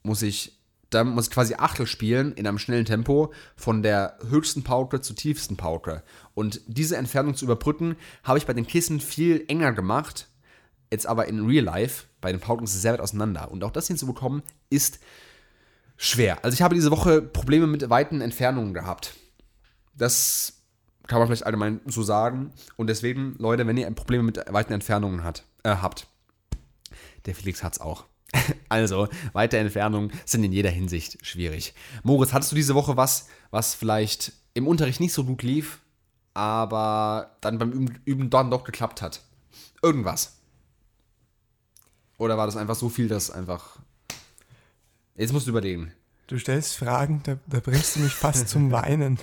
[0.02, 0.58] muss ich
[0.94, 5.16] dann muss ich quasi Achtel spielen in einem schnellen Tempo von der höchsten Pauke zur
[5.16, 6.04] tiefsten Pauke.
[6.34, 10.28] Und diese Entfernung zu überbrücken, habe ich bei den Kissen viel enger gemacht.
[10.92, 13.52] Jetzt aber in Real Life, bei den Pauken ist es sehr weit auseinander.
[13.52, 15.00] Und auch das hinzubekommen, ist
[15.98, 16.44] schwer.
[16.44, 19.16] Also ich habe diese Woche Probleme mit weiten Entfernungen gehabt.
[19.96, 20.62] Das
[21.08, 22.52] kann man vielleicht allgemein so sagen.
[22.78, 26.08] Und deswegen, Leute, wenn ihr Probleme mit weiten Entfernungen hat, äh, habt,
[27.26, 28.06] der Felix hat es auch.
[28.70, 31.76] Also, weite Entfernungen sind in jeder Hinsicht schwierig.
[32.02, 35.80] Moritz, hattest du diese Woche was, was vielleicht im Unterricht nicht so gut lief,
[36.34, 39.22] aber dann beim Üben, Üben dann doch geklappt hat?
[39.84, 40.39] Irgendwas?
[42.18, 43.78] Oder war das einfach so viel, dass einfach.
[45.16, 45.92] Jetzt musst du überlegen.
[46.28, 49.20] Du stellst Fragen, da, da bringst du mich fast zum Weinen.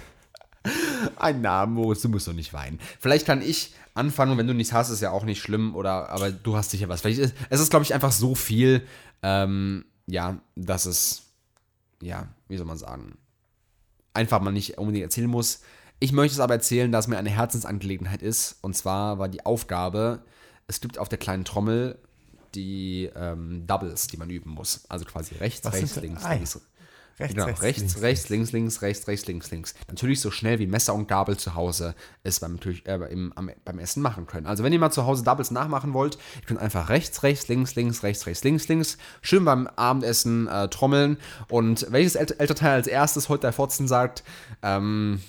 [1.16, 2.78] Ein Name, Moritz, du musst doch nicht weinen.
[2.98, 6.30] Vielleicht kann ich anfangen, wenn du nichts hast, ist ja auch nicht schlimm, oder aber
[6.30, 7.00] du hast sicher was.
[7.00, 8.86] Vielleicht ist, es ist, glaube ich, einfach so viel,
[9.22, 11.22] ähm, ja, dass es,
[12.02, 13.18] ja, wie soll man sagen,
[14.14, 15.60] einfach mal nicht unbedingt erzählen muss.
[15.98, 18.58] Ich möchte es aber erzählen, dass mir eine Herzensangelegenheit ist.
[18.62, 20.22] Und zwar war die Aufgabe,
[20.66, 21.98] es gibt auf der kleinen Trommel
[22.54, 24.84] die ähm, Doubles, die man üben muss.
[24.88, 26.60] Also quasi rechts, Was rechts, links, ah, links.
[27.20, 29.74] Rechts, genau, rechts, rechts, links, rechts, links, links, rechts, rechts, links, links.
[29.88, 33.50] Natürlich so schnell wie Messer und Gabel zu Hause es beim, natürlich, äh, im, am,
[33.64, 34.46] beim Essen machen können.
[34.46, 37.74] Also wenn ihr mal zu Hause Doubles nachmachen wollt, ihr könnt einfach rechts, rechts, links,
[37.74, 41.18] links, rechts, rechts, links, links, schön beim Abendessen äh, trommeln.
[41.48, 44.24] Und welches El Elternteil als erstes heute der Fotzen sagt,
[44.62, 45.20] ähm,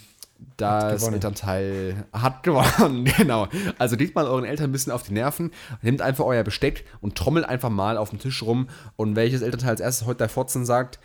[0.58, 1.04] das.
[1.04, 3.48] Elternteil hat gewonnen, genau.
[3.78, 5.52] Also geht mal euren Eltern ein bisschen auf die Nerven,
[5.82, 8.68] nehmt einfach euer Besteck und trommelt einfach mal auf dem Tisch rum.
[8.96, 11.00] Und welches Elternteil als erstes heute der Fotzen sagt,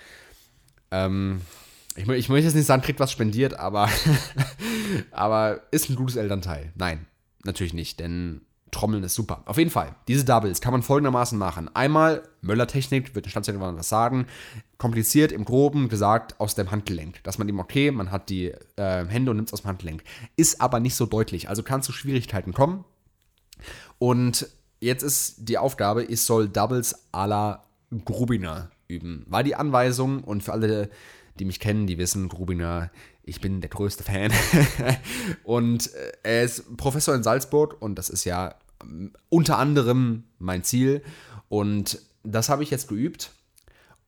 [0.90, 1.40] ähm,
[1.96, 3.88] ich, ich möchte jetzt nicht sagen, kriegt was spendiert, aber,
[5.10, 6.72] aber ist ein gutes Elternteil.
[6.74, 7.06] Nein,
[7.44, 9.42] natürlich nicht, denn Trommeln ist super.
[9.46, 11.74] Auf jeden Fall, diese Doubles kann man folgendermaßen machen.
[11.74, 14.26] Einmal, Möller-Technik, wird ein Standzettel was sagen,
[14.76, 17.22] kompliziert, im Groben gesagt, aus dem Handgelenk.
[17.24, 20.02] Dass man eben, okay, man hat die äh, Hände und nimmt es aus dem Handgelenk.
[20.36, 22.84] Ist aber nicht so deutlich, also kann zu Schwierigkeiten kommen.
[23.98, 24.48] Und
[24.80, 27.62] jetzt ist die Aufgabe, ich soll Doubles à la
[28.04, 29.24] Grubiner üben.
[29.28, 30.90] War die Anweisung und für alle,
[31.38, 32.90] die mich kennen, die wissen, Grubiner,
[33.22, 34.32] ich bin der größte Fan.
[35.44, 40.62] und äh, er ist Professor in Salzburg und das ist ja ähm, unter anderem mein
[40.62, 41.02] Ziel.
[41.48, 43.32] Und das habe ich jetzt geübt.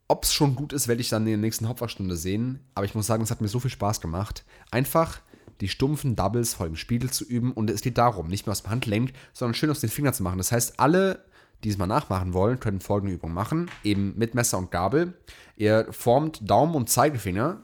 [0.06, 2.60] Ob es schon gut ist, werde ich dann in der nächsten Hauptfachstunde sehen.
[2.74, 4.44] Aber ich muss sagen, es hat mir so viel Spaß gemacht.
[4.70, 5.20] Einfach
[5.60, 7.52] die stumpfen Doubles vor dem Spiegel zu üben.
[7.52, 10.22] Und es geht darum, nicht mehr aus dem Handgelenk, sondern schön aus den Fingern zu
[10.22, 10.38] machen.
[10.38, 11.24] Das heißt, alle,
[11.64, 13.70] die es mal nachmachen wollen, können folgende Übung machen.
[13.84, 15.14] Eben mit Messer und Gabel.
[15.56, 17.60] Ihr formt Daumen und Zeigefinger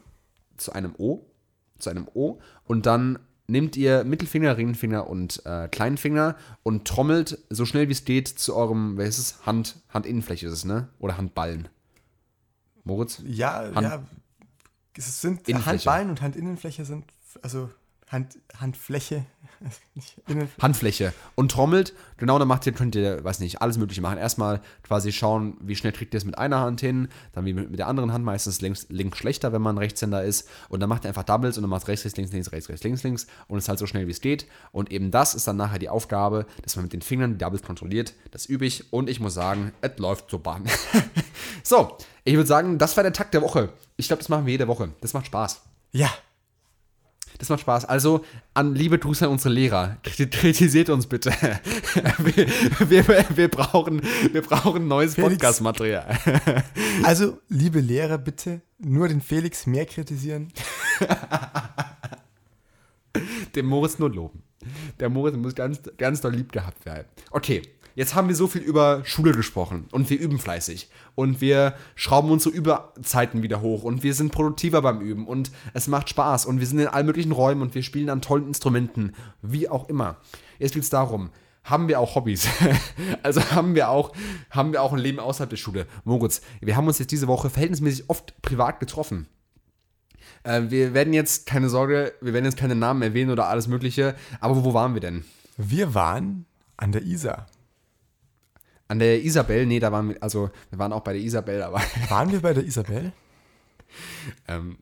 [0.56, 1.26] zu einem O.
[1.78, 2.40] Zu einem O.
[2.64, 7.92] Und dann nehmt ihr Mittelfinger, Ringfinger und äh, kleinen Finger und trommelt so schnell wie
[7.92, 9.44] es geht zu eurem, wer ist es?
[9.46, 10.88] Hand, Handinnenfläche ist es, ne?
[10.98, 11.68] Oder Handballen.
[12.84, 13.22] Moritz?
[13.24, 14.02] Ja, Hand- ja.
[14.96, 15.76] Es sind Innenfläche.
[15.78, 17.04] Handballen und Handinnenfläche sind,
[17.42, 17.68] also
[18.08, 19.26] Hand, Handfläche.
[20.60, 21.94] Handfläche und trommelt.
[22.16, 24.18] Genau, dann macht ihr, könnt ihr, weiß nicht, alles Mögliche machen.
[24.18, 27.78] Erstmal quasi schauen, wie schnell kriegt ihr es mit einer Hand hin, dann wie mit,
[27.78, 30.48] der anderen Hand, meistens links, links schlechter, wenn man Rechtshänder ist.
[30.68, 32.84] Und dann macht ihr einfach Doubles und dann macht rechts, rechts, links, links, rechts, rechts,
[32.84, 34.46] links, links und es ist halt so schnell wie es geht.
[34.72, 37.62] Und eben das ist dann nachher die Aufgabe, dass man mit den Fingern die Doubles
[37.62, 38.14] kontrolliert.
[38.30, 40.60] Das übe ich und ich muss sagen, es läuft super.
[41.62, 43.70] so, ich würde sagen, das war der Tag der Woche.
[43.96, 44.90] Ich glaube, das machen wir jede Woche.
[45.00, 45.62] Das macht Spaß.
[45.92, 46.10] ja,
[47.38, 47.84] Das macht Spaß.
[47.86, 49.96] Also, an liebe Grüße an unsere Lehrer.
[50.04, 51.30] Kriti- Kritisiert uns bitte.
[52.18, 52.46] wir,
[52.88, 54.00] wir, wir, brauchen,
[54.32, 55.14] wir brauchen neues.
[55.16, 56.16] Podcast-Material.
[57.02, 60.52] also liebe Lehrer, bitte nur den Felix mehr kritisieren.
[63.54, 64.42] Den Moritz nur loben.
[64.98, 67.06] Der Moritz muss ganz, ganz doll lieb gehabt werden.
[67.30, 67.62] Okay,
[67.94, 72.30] jetzt haben wir so viel über Schule gesprochen und wir üben fleißig und wir schrauben
[72.30, 76.60] unsere Überzeiten wieder hoch und wir sind produktiver beim Üben und es macht Spaß und
[76.60, 80.16] wir sind in allen möglichen Räumen und wir spielen an tollen Instrumenten, wie auch immer.
[80.58, 81.30] Jetzt geht es darum,
[81.64, 82.46] haben wir auch Hobbys?
[83.22, 84.12] also haben wir auch,
[84.50, 85.86] haben wir auch ein Leben außerhalb der Schule?
[86.04, 89.26] Moritz, wir haben uns jetzt diese Woche verhältnismäßig oft privat getroffen.
[90.42, 94.14] Äh, wir werden jetzt, keine Sorge, wir werden jetzt keine Namen erwähnen oder alles Mögliche,
[94.40, 95.24] aber wo waren wir denn?
[95.56, 97.46] Wir waren An der Isar.
[98.88, 101.80] An der Isabel, nee, da waren wir, also wir waren auch bei der Isabel, aber
[102.08, 103.12] Waren wir bei der Isabel?
[104.48, 104.78] ähm,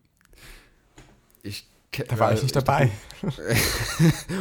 [1.42, 1.68] ich
[2.08, 2.90] Da war ich nicht dabei.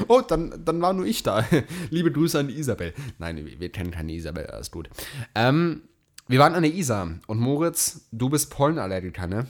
[0.08, 1.46] Oh, dann, dann war nur ich da.
[1.92, 2.94] Liebe Grüße an die Isabel.
[3.20, 4.90] Nein, wir, wir kennen keine Isabel, alles gut.
[5.36, 5.84] Ähm,
[6.28, 9.48] wir waren an der Isar und Moritz, du bist Pollenallergiker, ne?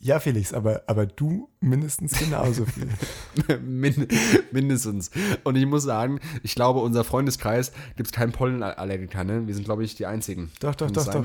[0.00, 2.88] Ja, Felix, aber, aber du mindestens genauso viel.
[3.60, 4.06] Min
[4.52, 5.10] mindestens.
[5.42, 9.46] Und ich muss sagen, ich glaube, unser Freundeskreis gibt es keinen Pollenallergiker, ne?
[9.48, 10.52] Wir sind, glaube ich, die Einzigen.
[10.60, 11.24] doch, doch, doch, doch.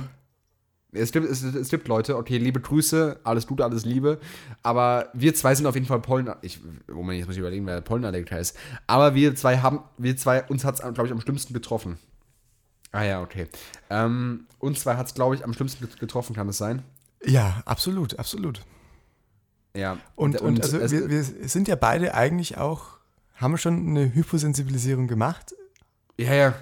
[0.95, 4.19] Es gibt, es, es gibt Leute, okay, liebe Grüße, alles Gute, alles Liebe,
[4.61, 7.81] aber wir zwei sind auf jeden Fall Pollen, ich, Moment, jetzt muss ich überlegen, wer
[7.81, 8.55] Pollenallergiker ist,
[8.85, 11.97] aber wir zwei haben, wir zwei, uns hat es, glaube ich, am schlimmsten getroffen.
[12.91, 13.47] Ah ja, okay.
[13.89, 16.83] Ähm, uns zwei hat es, glaube ich, am schlimmsten get- getroffen, kann es sein?
[17.25, 18.61] Ja, absolut, absolut.
[19.75, 19.97] Ja.
[20.15, 22.97] Und, und, also es- wir, wir sind ja beide eigentlich auch,
[23.35, 25.53] haben wir schon eine Hyposensibilisierung gemacht?
[26.17, 26.53] Ja, ja.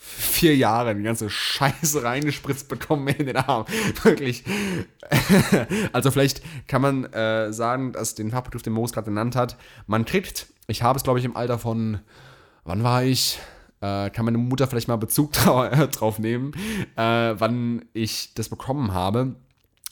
[0.00, 3.64] Vier Jahre die ganze Scheiße reingespritzt bekommen in den Arm.
[4.04, 4.44] Wirklich.
[5.92, 9.56] also vielleicht kann man äh, sagen, dass den Fachbegriff, den Moos gerade genannt hat,
[9.88, 11.98] man kriegt, ich habe es glaube ich im Alter von,
[12.64, 13.40] wann war ich?
[13.80, 16.52] Äh, kann meine Mutter vielleicht mal Bezug drauf nehmen,
[16.96, 19.34] äh, wann ich das bekommen habe.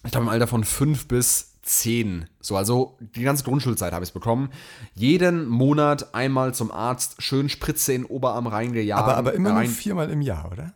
[0.07, 2.27] Ich glaube im Alter von fünf bis zehn.
[2.40, 4.51] So, also die ganze Grundschulzeit habe ich es bekommen.
[4.95, 9.03] Jeden Monat einmal zum Arzt, schön Spritze in den Oberarm reingejagt.
[9.03, 10.73] Aber, aber immer nur rein, viermal im Jahr, oder?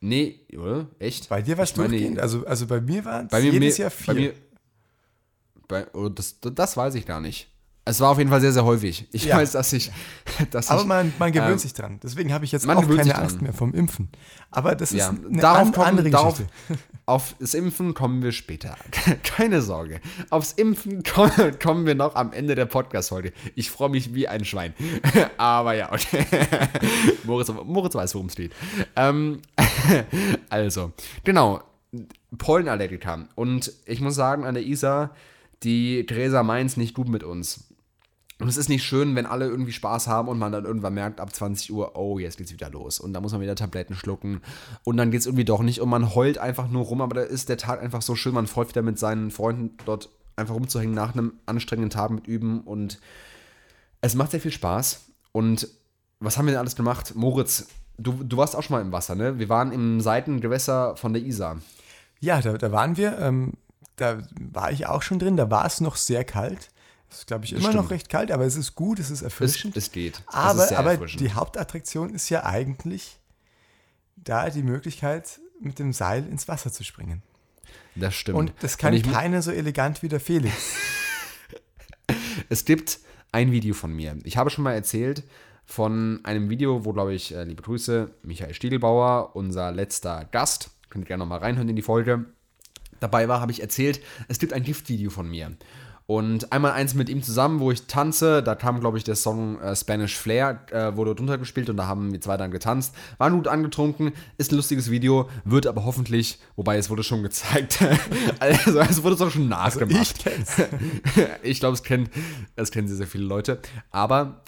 [0.00, 0.86] Nee, oder?
[0.98, 1.28] Echt?
[1.28, 2.20] Bei dir war es durchgehend.
[2.20, 4.06] Also, also bei mir war es jedes mir- Jahr vier.
[4.06, 4.32] Bei mir,
[5.68, 7.49] bei, oh, das, das weiß ich gar nicht.
[7.86, 9.08] Es war auf jeden Fall sehr, sehr häufig.
[9.10, 9.36] Ich Ja.
[9.38, 9.90] weiß, dass ich.
[10.50, 11.98] Dass aber ich man, man gewöhnt ähm, sich dran.
[12.02, 13.14] Deswegen habe ich jetzt auch keine.
[13.16, 14.08] Angst mehr vom Impfen.
[14.50, 16.52] Aber das ist ja, eine darauf an, kommen, andere darauf, Geschichte.
[17.06, 18.76] auf das Impfen kommen wir später.
[19.22, 20.00] Keine Sorge.
[20.28, 23.32] Aufs Impfen kommen, kommen wir noch am Ende der Podcast-Folge.
[23.54, 24.74] Ich freue mich wie ein Schwein.
[25.36, 26.26] Aber ja, okay.
[27.24, 28.52] Moritz, Moritz weiß, worum es geht.
[28.96, 29.40] Ähm,
[30.48, 30.92] also,
[31.24, 31.62] genau.
[32.38, 33.26] Pollenallergiker.
[33.34, 35.10] Und ich muss sagen, an der Isar,
[35.62, 37.70] die Gräser meint nicht gut mit uns.
[38.40, 41.20] Und es ist nicht schön, wenn alle irgendwie Spaß haben und man dann irgendwann merkt,
[41.20, 42.98] ab 20 Uhr, oh, jetzt geht's wieder los.
[42.98, 44.40] Und dann muss man wieder Tabletten schlucken.
[44.82, 45.80] Und dann geht's irgendwie doch nicht.
[45.80, 48.32] Und man heult einfach nur rum, aber da ist der Tag einfach so schön.
[48.32, 52.62] Man freut wieder mit seinen Freunden dort einfach rumzuhängen nach einem anstrengenden Tag mit Üben.
[52.62, 52.98] Und
[54.00, 55.04] es macht sehr viel Spaß.
[55.32, 55.68] Und
[56.18, 57.14] was haben wir denn alles gemacht?
[57.14, 57.68] Moritz,
[57.98, 59.38] du, du warst auch schon mal im Wasser, ne?
[59.38, 61.58] Wir waren im Seitengewässer von der Isar.
[62.20, 63.18] Ja, da, da waren wir.
[63.18, 63.52] Ähm,
[64.00, 65.36] da war ich auch schon drin.
[65.36, 66.70] Da war es noch sehr kalt.
[67.10, 67.74] Es ist, glaube ich, immer stimmt.
[67.76, 69.76] noch recht kalt, aber es ist gut, es ist Es, erfrischend.
[69.76, 70.18] es geht.
[70.28, 71.20] Es aber aber erfrischend.
[71.20, 73.18] die Hauptattraktion ist ja eigentlich
[74.16, 77.22] da die Möglichkeit, mit dem Seil ins Wasser zu springen.
[77.96, 78.38] das stimmt.
[78.38, 80.54] Und das kann mu- keiner so elegant wie der Felix.
[82.48, 82.98] Es gibt
[83.32, 84.16] ein Video von mir.
[84.24, 85.22] Ich habe schon mal erzählt
[85.64, 91.04] von einem Video, wo, glaube ich, äh, liebe Grüße, Michael Stiegelbauer, unser letzter Gast, könnt
[91.04, 92.24] ihr gerne nochmal reinhören in die Folge,
[93.00, 95.52] dabei war, habe ich erzählt, es gibt ein Giftvideo von mir.
[96.10, 98.42] Und einmal eins mit ihm zusammen, wo ich tanze.
[98.42, 101.86] Da kam, glaube ich, der Song äh, Spanish Flair, äh, wurde drunter gespielt und da
[101.86, 102.96] haben wir zwei dann getanzt.
[103.18, 107.78] Waren gut angetrunken, ist ein lustiges Video, wird aber hoffentlich, wobei es wurde schon gezeigt,
[108.40, 110.02] also es wurde doch schon nachgemacht.
[110.02, 110.56] ich kenn's.
[111.44, 112.08] ich glaube, es kennen,
[112.56, 113.60] es kennen sehr, sehr viele Leute.
[113.92, 114.42] Aber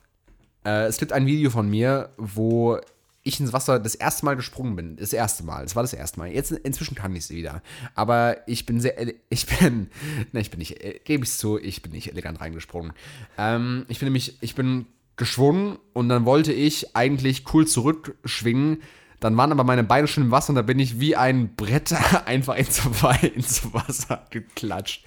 [0.64, 2.80] äh, es gibt ein Video von mir, wo
[3.24, 4.96] ich ins Wasser das erste Mal gesprungen bin.
[4.96, 5.62] Das erste Mal.
[5.62, 6.30] Das war das erste Mal.
[6.30, 7.62] Jetzt inzwischen kann ich es wieder.
[7.94, 8.94] Aber ich bin sehr,
[9.28, 9.88] ich bin,
[10.32, 12.92] ne, ich bin nicht, äh, gebe ich es zu, ich bin nicht elegant reingesprungen.
[13.38, 18.82] Ähm, ich bin nämlich, ich bin geschwungen und dann wollte ich eigentlich cool zurückschwingen.
[19.20, 21.92] Dann waren aber meine Beine schon im Wasser und da bin ich wie ein Brett
[22.26, 22.82] einfach ins,
[23.34, 25.04] ins Wasser geklatscht.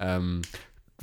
[0.00, 0.42] Ähm,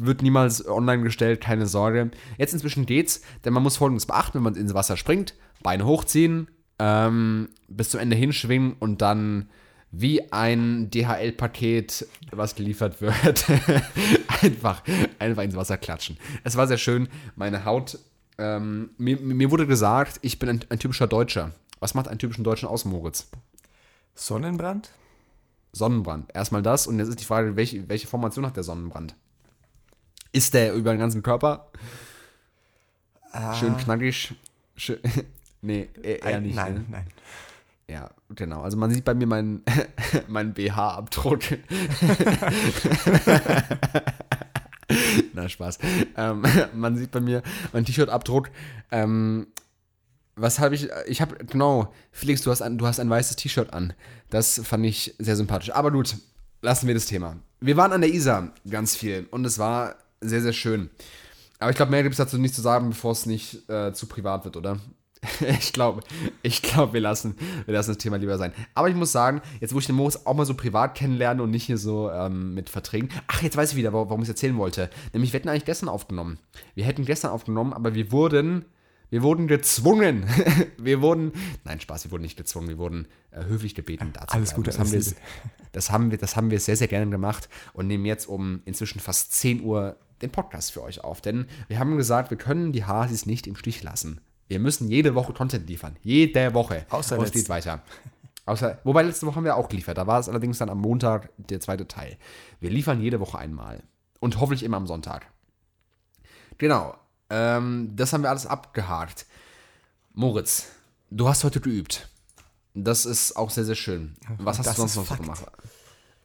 [0.06, 2.12] wird niemals online gestellt, keine Sorge.
[2.38, 6.48] Jetzt inzwischen geht's, denn man muss folgendes beachten, wenn man ins Wasser springt, Beine hochziehen,
[6.80, 9.50] ähm, bis zum Ende hinschwingen und dann
[9.92, 13.46] wie ein DHL-Paket, was geliefert wird,
[14.42, 14.84] einfach,
[15.18, 16.18] einfach ins Wasser klatschen.
[16.44, 17.10] Es war sehr schön.
[17.36, 17.98] Meine Haut,
[18.38, 21.52] ähm, mir, mir wurde gesagt, ich bin ein, ein typischer Deutscher.
[21.80, 23.30] Was macht einen typischen Deutschen aus, Moritz?
[24.14, 24.92] Sonnenbrand?
[25.72, 26.30] Sonnenbrand.
[26.34, 29.16] Erstmal das und jetzt ist die Frage, welche, welche Formation hat der Sonnenbrand?
[30.32, 31.72] Ist der über den ganzen Körper?
[33.60, 34.34] Schön knackig?
[34.76, 35.00] Schön,
[35.62, 36.56] nee, eher eher nicht.
[36.56, 36.86] nein, ne?
[36.90, 37.08] nein.
[37.88, 38.62] Ja, genau.
[38.62, 39.64] Also man sieht bei mir meinen
[40.28, 41.42] meinen BH-Abdruck.
[45.34, 45.80] Na, Spaß.
[46.16, 47.42] Ähm, man sieht bei mir
[47.74, 48.52] meinen T-Shirt-Abdruck.
[48.92, 49.48] Ähm,
[50.36, 50.88] was habe ich?
[51.08, 53.94] Ich habe, genau, Felix, du hast, ein, du hast ein weißes T-Shirt an.
[54.30, 55.72] Das fand ich sehr sympathisch.
[55.72, 56.16] Aber gut,
[56.62, 57.38] lassen wir das Thema.
[57.60, 60.90] Wir waren an der Isar ganz viel und es war sehr, sehr schön.
[61.60, 64.08] Aber ich glaube, mehr gibt es dazu nicht zu sagen, bevor es nicht äh, zu
[64.08, 64.80] privat wird, oder?
[65.60, 66.02] Ich glaube,
[66.42, 68.54] ich glaube, wir lassen, wir lassen das Thema lieber sein.
[68.74, 71.52] Aber ich muss sagen, jetzt wo ich den Moritz auch mal so privat kennenlerne und
[71.52, 73.10] nicht hier so ähm, mit Verträgen.
[73.28, 74.90] Ach, jetzt weiß ich wieder, warum ich es erzählen wollte.
[75.14, 76.40] Nämlich, wir hätten eigentlich gestern aufgenommen.
[76.76, 78.66] Wir hätten gestern aufgenommen, aber wir wurden,
[79.10, 80.26] wir wurden gezwungen.
[80.78, 81.34] wir wurden,
[81.66, 84.80] nein, Spaß, wir wurden nicht gezwungen, wir wurden äh, höflich gebeten, dazu Alles gut, das
[84.80, 85.04] haben, wir,
[85.72, 89.00] das, haben wir, das haben wir sehr, sehr gerne gemacht und nehmen jetzt um inzwischen
[89.00, 91.22] fast 10 Uhr den Podcast für euch auf.
[91.22, 94.22] Denn wir haben gesagt, wir können die Hasis nicht im Stich lassen.
[94.48, 95.96] Wir müssen jede Woche Content liefern.
[96.02, 96.86] Jede Woche.
[96.90, 97.82] Außer es geht weiter.
[98.46, 99.98] Außer, wobei letzte Woche haben wir auch geliefert.
[100.00, 102.18] Da war es allerdings dann am Montag der zweite Teil.
[102.60, 103.84] Wir liefern jede Woche einmal.
[104.20, 105.28] Und hoffentlich immer am Sonntag.
[106.58, 106.98] Genau.
[107.30, 109.28] Ähm, das haben wir alles abgehakt.
[110.14, 110.66] Moritz,
[111.12, 112.10] du hast heute geübt.
[112.74, 114.16] Das ist auch sehr, sehr schön.
[114.40, 115.46] Was hast du sonst noch so gemacht?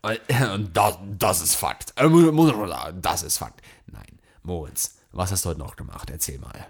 [0.72, 1.94] Das, das ist Fakt.
[1.96, 3.62] Das ist Fakt.
[3.86, 6.10] Nein, Moritz, was hast du heute noch gemacht?
[6.10, 6.66] Erzähl mal.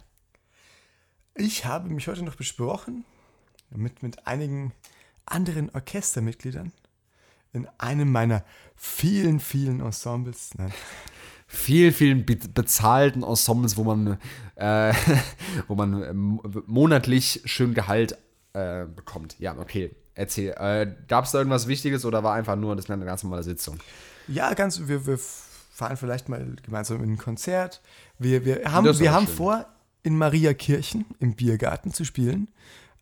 [1.34, 3.04] Ich habe mich heute noch besprochen
[3.70, 4.72] mit, mit einigen
[5.26, 6.72] anderen Orchestermitgliedern
[7.52, 8.44] in einem meiner
[8.76, 10.50] vielen, vielen Ensembles.
[10.56, 10.72] Nein.
[11.46, 14.18] Vielen, vielen be bezahlten Ensembles, wo man,
[14.56, 14.92] äh,
[15.68, 18.18] wo man äh, monatlich schön Gehalt
[18.54, 19.36] äh, bekommt.
[19.38, 19.94] Ja, okay.
[20.14, 20.50] Erzähl.
[20.53, 23.79] Äh, Gab es da irgendwas Wichtiges oder war einfach nur das eine ganz normale Sitzung?
[24.29, 24.81] Ja, ganz.
[24.87, 27.81] Wir, wir fahren vielleicht mal gemeinsam in ein Konzert.
[28.18, 29.66] Wir, wir haben, wir haben vor,
[30.03, 32.48] in Mariakirchen im Biergarten zu spielen.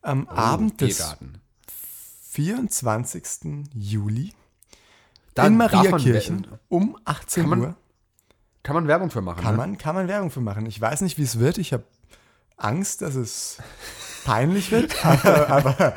[0.01, 1.41] Am oh, Abend des Biergarten.
[2.31, 3.69] 24.
[3.75, 4.33] Juli.
[5.35, 7.77] Da in Mariakirchen um 18 man, Uhr.
[8.63, 9.43] Kann man Werbung für machen?
[9.43, 9.59] Kann, ne?
[9.59, 10.67] man, kann man Werbung für machen.
[10.67, 11.59] Ich weiß nicht, wie es wird.
[11.59, 11.85] Ich habe
[12.57, 13.59] Angst, dass es
[14.25, 14.95] peinlich wird.
[15.05, 15.95] aber, aber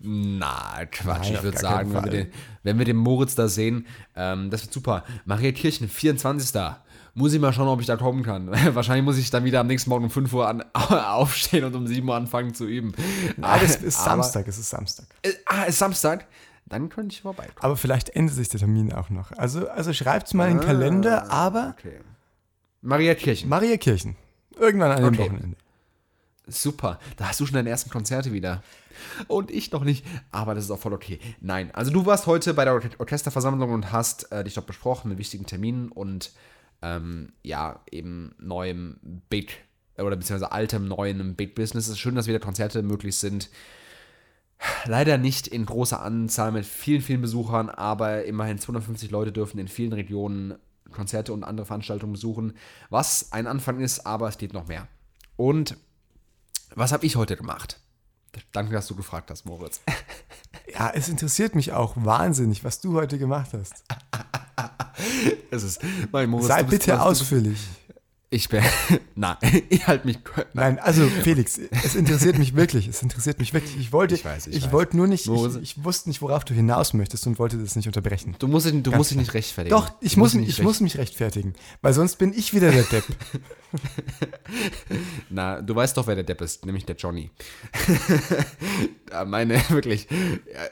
[0.00, 1.24] na, Quatsch.
[1.24, 2.32] Nein, ich würde sagen, wenn wir, den,
[2.62, 5.04] wenn wir, den, Moritz da sehen, ähm, das wird super.
[5.24, 6.54] Mariakirchen, 24
[7.14, 8.50] muss ich mal schauen, ob ich da kommen kann.
[8.74, 11.86] Wahrscheinlich muss ich dann wieder am nächsten Morgen um 5 Uhr an, aufstehen und um
[11.86, 12.92] 7 Uhr anfangen zu üben.
[13.36, 15.06] Nein, es ist Aber, Samstag, es ist Samstag.
[15.22, 16.26] Äh, ah, es ist Samstag?
[16.66, 17.58] Dann könnte ich vorbeikommen.
[17.60, 19.32] Aber vielleicht ändert sich der Termin auch noch.
[19.32, 21.74] Also, also schreibt es mal in den ah, Kalender, aber.
[21.78, 22.00] Okay.
[22.82, 23.48] Maria Kirchen.
[23.48, 24.16] Maria Kirchen.
[24.58, 25.18] Irgendwann an dem okay.
[25.18, 25.56] Wochenende.
[26.46, 27.00] Super.
[27.16, 28.62] Da hast du schon deine ersten Konzerte wieder.
[29.26, 30.04] Und ich noch nicht.
[30.30, 31.18] Aber das ist auch voll okay.
[31.40, 31.70] Nein.
[31.74, 35.46] Also, du warst heute bei der Orchesterversammlung und hast äh, dich dort besprochen mit wichtigen
[35.46, 36.32] Terminen und
[36.82, 39.64] ähm, ja, eben neuem Big
[39.98, 41.86] oder beziehungsweise altem, neuen Big Business.
[41.86, 43.50] Es ist schön, dass wieder Konzerte möglich sind.
[44.86, 49.68] Leider nicht in großer Anzahl mit vielen, vielen Besuchern, aber immerhin 250 Leute dürfen in
[49.68, 50.54] vielen Regionen
[50.92, 52.54] Konzerte und andere Veranstaltungen besuchen,
[52.88, 54.88] was ein Anfang ist, aber es geht noch mehr.
[55.36, 55.76] Und
[56.76, 57.80] was habe ich heute gemacht?
[58.52, 59.80] Danke, dass du gefragt hast, Moritz.
[60.72, 63.84] Ja, es interessiert mich auch wahnsinnig, was du heute gemacht hast.
[65.50, 67.58] es ist, mein Moritz, Sei bitte bist, ausführlich.
[68.28, 68.60] Ich bin.
[69.14, 69.36] Nein,
[69.68, 70.18] ich halte mich.
[70.36, 70.46] Nein.
[70.54, 70.78] nein.
[70.80, 72.88] also Felix, es interessiert mich wirklich.
[72.88, 73.78] Es interessiert mich wirklich.
[73.78, 76.52] Ich wollte, ich, weiß, ich, ich wollte nur nicht, ich, ich, wusste nicht, worauf du
[76.52, 78.34] hinaus möchtest und wollte das nicht unterbrechen.
[78.40, 79.76] Du musst, du musst dich nicht rechtfertigen.
[79.76, 83.04] Doch, ich, muss, ich muss mich rechtfertigen, weil sonst bin ich wieder der Depp.
[85.30, 87.30] Na, du weißt doch, wer der Depp ist, nämlich der Johnny.
[89.26, 90.08] meine, wirklich,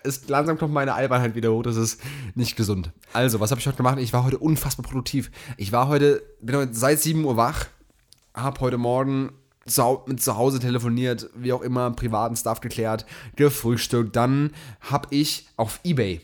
[0.03, 2.01] ist, langsam kommt meine Albernheit wieder hoch, das ist
[2.35, 2.91] nicht gesund.
[3.13, 3.99] Also, was habe ich heute gemacht?
[3.99, 5.31] Ich war heute unfassbar produktiv.
[5.57, 7.44] Ich war heute, bin heute seit 7 Uhr wach,
[8.35, 9.33] habe heute Morgen
[10.07, 14.15] mit zu Hause telefoniert, wie auch immer, privaten Stuff geklärt, gefrühstückt.
[14.15, 16.21] Dann habe ich auf Ebay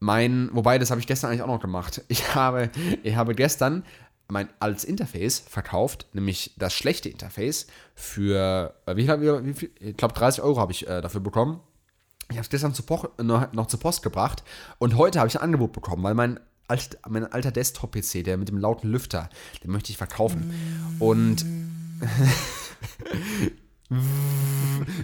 [0.00, 2.02] mein, wobei, das habe ich gestern eigentlich auch noch gemacht.
[2.08, 2.70] Ich habe,
[3.02, 3.84] ich habe gestern
[4.28, 9.96] mein altes Interface verkauft, nämlich das schlechte Interface, für, äh, wie, viel, wie viel, ich
[9.96, 11.60] glaube 30 Euro habe ich äh, dafür bekommen.
[12.30, 12.72] Ich habe es gestern
[13.18, 14.44] noch, noch, zur Post gebracht
[14.78, 16.38] und heute habe ich ein Angebot bekommen, weil mein,
[16.70, 19.28] alt, mein alter Desktop-PC, der mit dem lauten Lüfter,
[19.62, 20.54] den möchte ich verkaufen.
[20.98, 21.44] Und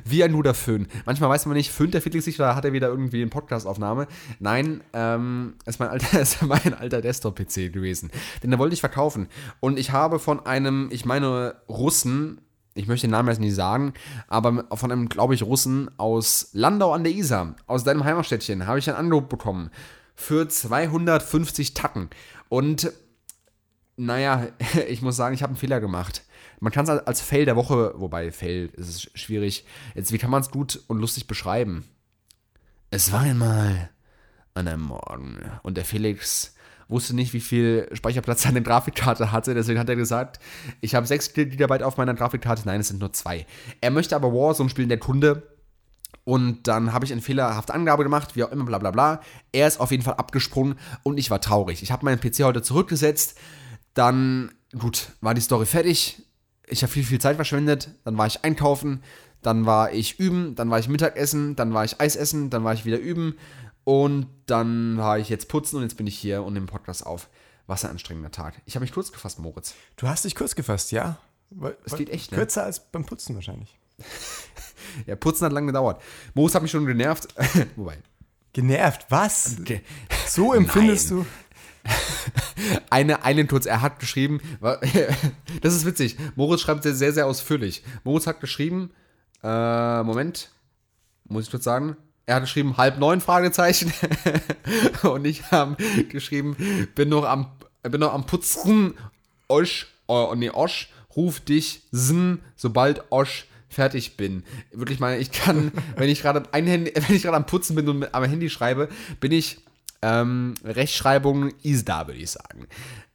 [0.05, 0.87] Wie ein guter Föhn.
[1.07, 4.07] Manchmal weiß man nicht, föhnt der Felix sich oder hat er wieder irgendwie eine Podcastaufnahme?
[4.39, 6.21] Nein, ähm, ist mein alter,
[6.81, 8.13] alter Desktop-PC gewesen.
[8.43, 9.27] Den da wollte ich verkaufen.
[9.59, 12.41] Und ich habe von einem, ich meine, Russen,
[12.75, 13.93] ich möchte den Namen jetzt nicht sagen,
[14.29, 18.79] aber von einem, glaube ich, Russen aus Landau an der Isar, aus deinem Heimatstädtchen, habe
[18.79, 19.71] ich ein Angebot bekommen
[20.17, 22.11] für 250 Tacken.
[22.49, 22.93] Und
[23.97, 24.49] naja,
[24.89, 26.25] ich muss sagen, ich habe einen Fehler gemacht.
[26.59, 29.67] Man kann es als Fail der Woche, wobei Fail ist es schwierig.
[29.95, 31.85] Jetzt, wie kann man es gut und lustig beschreiben?
[32.91, 33.91] Es war einmal
[34.55, 36.55] an einem Morgen und der Felix
[36.89, 39.55] wusste nicht, wie viel Speicherplatz seine Grafikkarte hatte.
[39.55, 40.39] Deswegen hat er gesagt,
[40.81, 42.63] ich habe 6 GB auf meiner Grafikkarte.
[42.65, 43.47] Nein, es sind nur zwei.
[43.81, 45.43] Er möchte aber Warzone spielen, der Kunde.
[46.27, 49.21] Und dann habe ich eine fehlerhafte Angabe gemacht, wie auch immer, bla bla bla.
[49.53, 51.83] Er ist auf jeden Fall abgesprungen und ich war traurig.
[51.83, 53.39] Ich habe meinen PC heute zurückgesetzt.
[53.95, 56.27] Dann, gut, war die Story fertig
[56.67, 57.91] ich habe viel, viel Zeit verschwendet.
[58.05, 59.03] Dann war ich einkaufen,
[59.43, 62.75] dann war ich üben, dann war ich Mittagessen, dann war ich Eis essen, dann war
[62.75, 63.39] ich wieder üben
[63.85, 67.29] und dann war ich jetzt putzen und jetzt bin ich hier und nehme Podcast auf.
[67.69, 68.63] Was ein anstrengender Tag.
[68.65, 69.75] Ich habe mich kurz gefasst, Moritz.
[69.97, 71.19] Du hast dich kurz gefasst, ja?
[71.85, 72.39] Es geht echt, ne?
[72.39, 73.77] Kürzer als beim Putzen wahrscheinlich.
[75.07, 76.03] Ja, putzen hat lange gedauert.
[76.35, 77.29] Moritz hat mich schon genervt.
[77.77, 77.99] Wobei.
[78.53, 79.57] Genervt, was?
[79.61, 79.83] Okay.
[80.27, 81.21] So empfindest Nein.
[81.21, 81.27] du?
[82.91, 84.41] Eine, einen kurz, er hat geschrieben,
[85.63, 86.17] das ist witzig.
[86.35, 87.85] Moritz schreibt sehr, sehr, sehr ausführlich.
[88.03, 88.91] Moritz hat geschrieben,
[89.43, 90.51] äh, Moment,
[91.29, 93.93] muss ich kurz sagen, er hat geschrieben, halb neun Fragezeichen.
[95.03, 95.77] Und ich habe
[96.09, 96.57] geschrieben,
[96.95, 98.95] bin noch am, bin noch am Putzen,
[99.49, 104.45] Osch, oh, nee, Osch, ruf dich Sn, sobald Osch fertig bin.
[104.73, 107.89] Wirklich mal, ich kann, wenn ich gerade ein Handy, wenn ich gerade am Putzen bin
[107.89, 108.89] und am Handy schreibe,
[109.21, 109.59] bin ich
[110.03, 112.67] ähm, Rechtschreibung ist da, würde ich sagen.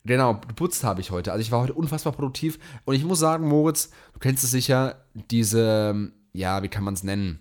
[0.04, 1.32] Genau, geputzt habe ich heute.
[1.32, 2.58] Also ich war heute unfassbar produktiv.
[2.86, 7.04] Und ich muss sagen, Moritz, du kennst es sicher, diese, ja, wie kann man es
[7.04, 7.40] nennen?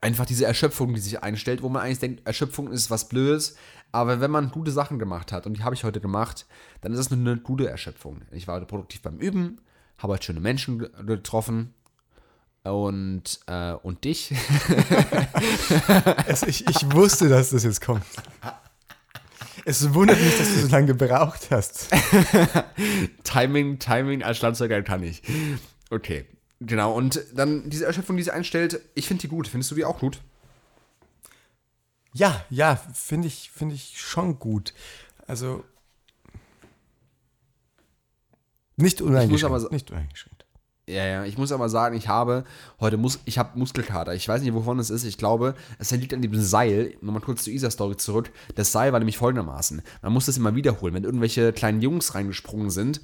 [0.00, 3.56] Einfach diese Erschöpfung, die sich einstellt, wo man eigentlich denkt, Erschöpfung ist was Blödes.
[3.92, 6.46] Aber wenn man gute Sachen gemacht hat, und die habe ich heute gemacht,
[6.80, 8.22] dann ist es eine gute Erschöpfung.
[8.32, 9.60] Ich war heute produktiv beim Üben,
[9.98, 11.72] habe heute schöne Menschen ge- getroffen.
[12.70, 14.32] Und, äh, und dich.
[16.26, 18.04] Es, ich, ich wusste, dass das jetzt kommt.
[19.64, 21.88] Es wundert mich, dass du so lange gebraucht hast.
[23.24, 25.22] Timing, Timing als Schlagzeuger kann ich.
[25.90, 26.26] Okay,
[26.60, 26.92] genau.
[26.94, 29.48] Und dann diese Erschöpfung, die sie einstellt, ich finde die gut.
[29.48, 30.20] Findest du die auch gut?
[32.12, 34.72] Ja, ja, finde ich, finde ich schon gut.
[35.26, 35.64] Also
[38.76, 39.44] nicht uneingeschränkt.
[39.44, 40.35] aber sa- nicht uneingeschränkt.
[40.88, 41.24] Ja, ja.
[41.24, 42.44] Ich muss aber sagen, ich habe
[42.78, 44.14] heute Mus ich habe Muskelkater.
[44.14, 45.02] Ich weiß nicht, wovon es ist.
[45.04, 46.94] Ich glaube, es liegt an dem Seil.
[47.00, 48.30] Nochmal kurz zur Isa-Story zurück.
[48.54, 49.82] Das Seil war nämlich folgendermaßen.
[50.02, 50.94] Man muss das immer wiederholen.
[50.94, 53.00] Wenn irgendwelche kleinen Jungs reingesprungen sind,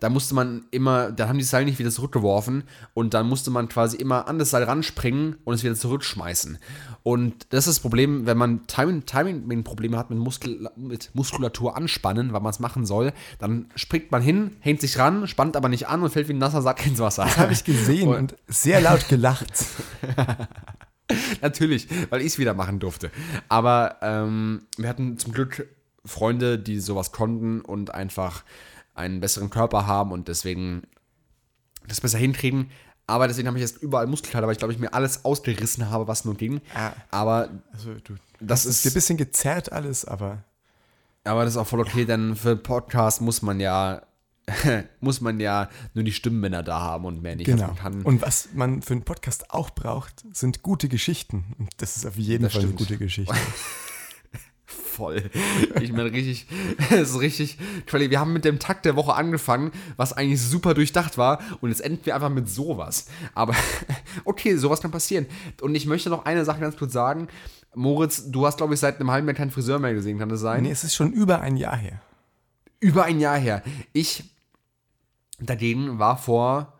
[0.00, 2.64] da musste man immer, da haben die das Seil nicht wieder zurückgeworfen
[2.94, 6.58] und dann musste man quasi immer an das Seil ranspringen und es wieder zurückschmeißen.
[7.02, 12.32] Und das ist das Problem, wenn man Timing- Timing-Probleme hat mit, Muskel, mit Muskulatur anspannen,
[12.32, 15.88] weil man es machen soll, dann springt man hin, hängt sich ran, spannt aber nicht
[15.88, 17.36] an und fällt wie ein nasser Sack ins Wasser.
[17.36, 19.66] Habe ich gesehen und sehr laut gelacht.
[21.42, 23.10] Natürlich, weil ich es wieder machen durfte.
[23.48, 25.68] Aber ähm, wir hatten zum Glück
[26.04, 28.44] Freunde, die sowas konnten und einfach
[28.94, 30.82] einen besseren Körper haben und deswegen
[31.86, 32.70] das besser hinkriegen.
[33.06, 36.08] Aber deswegen habe ich jetzt überall Muskelkater, weil ich glaube, ich mir alles ausgerissen habe,
[36.08, 36.62] was nur ging.
[36.74, 36.92] Ah.
[37.10, 40.42] Aber Also du, das ist dir ein bisschen gezerrt alles, aber
[41.24, 44.02] aber das ist auch voll okay, denn für einen Podcast muss man ja
[45.00, 47.46] muss man ja nur die Stimmbänder da haben und mehr nicht.
[47.46, 47.74] Genau.
[48.04, 51.54] Und was man für einen Podcast auch braucht, sind gute Geschichten.
[51.58, 52.78] Und das ist auf jeden Das Fall eine stimmt.
[52.78, 53.34] gute Geschichte.
[54.94, 55.30] voll.
[55.80, 56.46] Ich meine, richtig,
[56.90, 60.74] es ist richtig, Quali, wir haben mit dem Takt der Woche angefangen, was eigentlich super
[60.74, 63.06] durchdacht war und jetzt enden wir einfach mit sowas.
[63.34, 63.54] Aber
[64.24, 65.26] okay, sowas kann passieren.
[65.60, 67.28] Und ich möchte noch eine Sache ganz kurz sagen.
[67.74, 70.40] Moritz, du hast, glaube ich, seit einem halben Jahr keinen Friseur mehr gesehen, kann das
[70.40, 70.62] sein?
[70.62, 72.00] nee, es ist schon über ein Jahr her.
[72.80, 73.62] Über ein Jahr her.
[73.92, 74.24] Ich
[75.40, 76.74] dagegen war vor,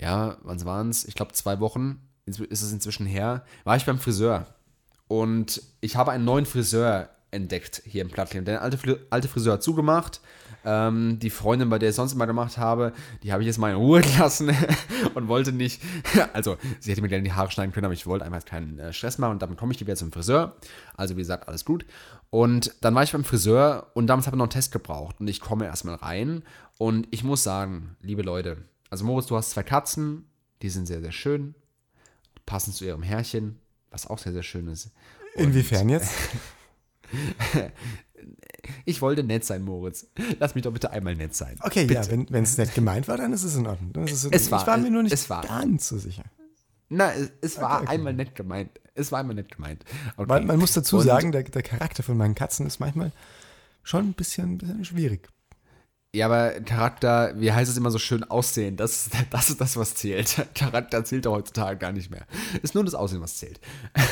[0.00, 1.04] ja, wann waren es?
[1.04, 4.46] Ich glaube, zwei Wochen ist es inzwischen her, war ich beim Friseur.
[5.08, 8.44] Und ich habe einen neuen Friseur entdeckt hier im Plattleben.
[8.44, 10.20] Der alte, alte Friseur hat zugemacht.
[10.64, 13.70] Ähm, die Freundin, bei der ich sonst immer gemacht habe, die habe ich jetzt mal
[13.70, 14.50] in Ruhe gelassen
[15.14, 15.80] und wollte nicht.
[16.32, 18.92] Also, sie hätte mir gerne die Haare schneiden können, aber ich wollte einfach keinen äh,
[18.92, 20.56] Stress machen und damit komme ich wieder zum Friseur.
[20.96, 21.86] Also, wie gesagt, alles gut.
[22.30, 25.20] Und dann war ich beim Friseur und damals habe ich noch einen Test gebraucht.
[25.20, 26.42] Und ich komme erstmal rein
[26.78, 28.58] und ich muss sagen, liebe Leute,
[28.90, 30.28] also Moritz, du hast zwei Katzen,
[30.62, 31.54] die sind sehr, sehr schön,
[32.44, 33.60] passen zu ihrem Herrchen,
[33.90, 34.90] was auch sehr, sehr schön ist.
[35.34, 36.12] Inwiefern jetzt?
[38.84, 40.08] Ich wollte nett sein, Moritz.
[40.40, 41.56] Lass mich doch bitte einmal nett sein.
[41.60, 42.00] Okay, bitte.
[42.10, 43.92] ja, wenn es nicht gemeint war, dann ist es in Ordnung.
[43.92, 44.52] Dann ist es in Es Ordnung.
[44.52, 46.24] war- ich war mir nur nicht es ganz so sicher.
[46.88, 47.94] Na, es, es war Okay, okay.
[47.94, 48.70] einmal nett gemeint.
[48.94, 49.84] Es war einmal nett gemeint.
[50.16, 50.28] Okay.
[50.28, 53.12] Weil man muss dazu Und- sagen, der, der Charakter von meinen Katzen ist manchmal
[53.84, 55.28] schon ein bisschen, ein bisschen schwierig.
[56.14, 59.94] Ja, aber Charakter, wie heißt es immer so schön, aussehen, das, das ist das, was
[59.94, 60.44] zählt.
[60.54, 62.26] Charakter zählt doch heutzutage gar nicht mehr.
[62.62, 63.60] Ist nur das Aussehen, was zählt.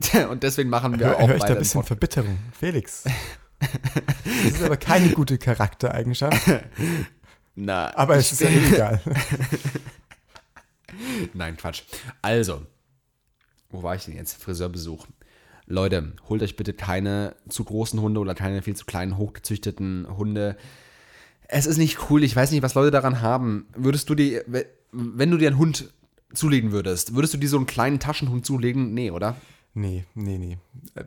[0.30, 1.88] Und deswegen machen wir Hör, auch hör ich da ein bisschen Podcast.
[1.88, 2.38] Verbitterung.
[2.58, 3.04] Felix.
[3.58, 6.46] Das ist aber keine gute Charaktereigenschaft,
[7.54, 9.00] Na, aber es ist ja egal.
[11.32, 11.84] Nein, Quatsch.
[12.20, 12.66] Also,
[13.70, 14.42] wo war ich denn jetzt?
[14.42, 15.06] Friseurbesuch.
[15.66, 20.58] Leute, holt euch bitte keine zu großen Hunde oder keine viel zu kleinen, hochgezüchteten Hunde.
[21.48, 22.22] Es ist nicht cool.
[22.22, 23.68] Ich weiß nicht, was Leute daran haben.
[23.74, 24.44] Würdest du dir,
[24.92, 25.92] wenn du dir einen Hund
[26.34, 28.92] zulegen würdest, würdest du dir so einen kleinen Taschenhund zulegen?
[28.92, 29.36] Nee, oder?
[29.78, 30.56] Nee, nee, nee.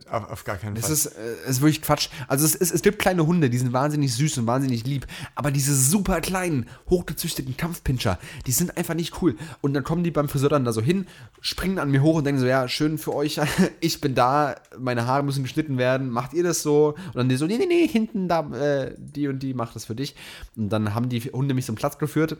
[0.08, 0.92] Auf, auf gar keinen Das Fall.
[0.92, 2.08] ist, äh, ist wirklich Quatsch.
[2.28, 5.08] Also es, es, es gibt kleine Hunde, die sind wahnsinnig süß und wahnsinnig lieb.
[5.34, 9.36] Aber diese super kleinen, hochgezüchteten Kampfpinscher, die sind einfach nicht cool.
[9.60, 11.08] Und dann kommen die beim Friseur dann da so hin,
[11.40, 13.40] springen an mir hoch und denken so, ja, schön für euch,
[13.80, 16.94] ich bin da, meine Haare müssen geschnitten werden, macht ihr das so?
[17.08, 19.86] Und dann die so, nee, nee, nee, hinten da, äh, die und die macht das
[19.86, 20.14] für dich.
[20.54, 22.36] Und dann haben die Hunde mich zum Platz geführt.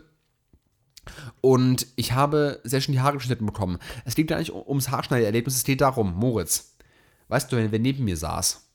[1.41, 3.79] Und ich habe sehr schön die Haare geschnitten bekommen.
[4.05, 6.75] Es geht gar nicht ums Haarschneidererlebnis, es geht darum, Moritz,
[7.27, 8.67] weißt du, wer neben mir saß?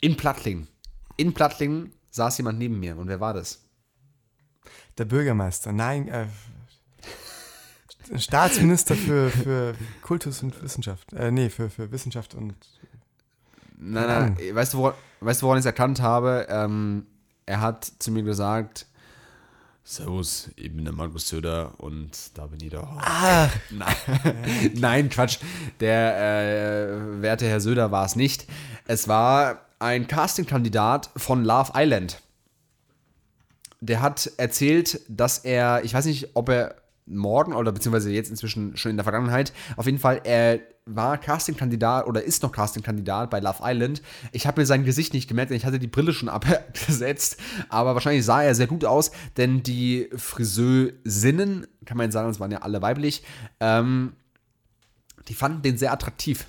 [0.00, 0.68] In Plattlingen.
[1.16, 2.96] In Plattlingen saß jemand neben mir.
[2.96, 3.62] Und wer war das?
[4.98, 6.26] Der Bürgermeister, nein, äh,
[8.16, 11.12] Staatsminister für, für Kultus und Wissenschaft.
[11.12, 12.54] Äh, nee, für, für Wissenschaft und.
[13.78, 16.46] Nein, nein, weißt du, woran, weißt du, woran ich es erkannt habe?
[16.48, 17.06] Ähm,
[17.44, 18.86] er hat zu mir gesagt,
[19.88, 22.88] Servus, ich bin der Markus Söder und da bin ich doch.
[22.98, 25.38] Ah, Nein, Nein Quatsch.
[25.78, 28.46] Der äh, werte Herr Söder war es nicht.
[28.88, 32.20] Es war ein Castingkandidat von Love Island.
[33.80, 36.74] Der hat erzählt, dass er, ich weiß nicht, ob er
[37.06, 42.06] morgen oder beziehungsweise jetzt inzwischen schon in der Vergangenheit, auf jeden Fall, er war Castingkandidat
[42.06, 44.02] oder ist noch Castingkandidat bei Love Island.
[44.32, 47.38] Ich habe mir sein Gesicht nicht gemerkt, denn ich hatte die Brille schon abgesetzt,
[47.68, 52.52] aber wahrscheinlich sah er sehr gut aus, denn die Friseurinnen, kann man sagen, das waren
[52.52, 53.22] ja alle weiblich,
[53.60, 54.12] ähm,
[55.28, 56.46] die fanden den sehr attraktiv.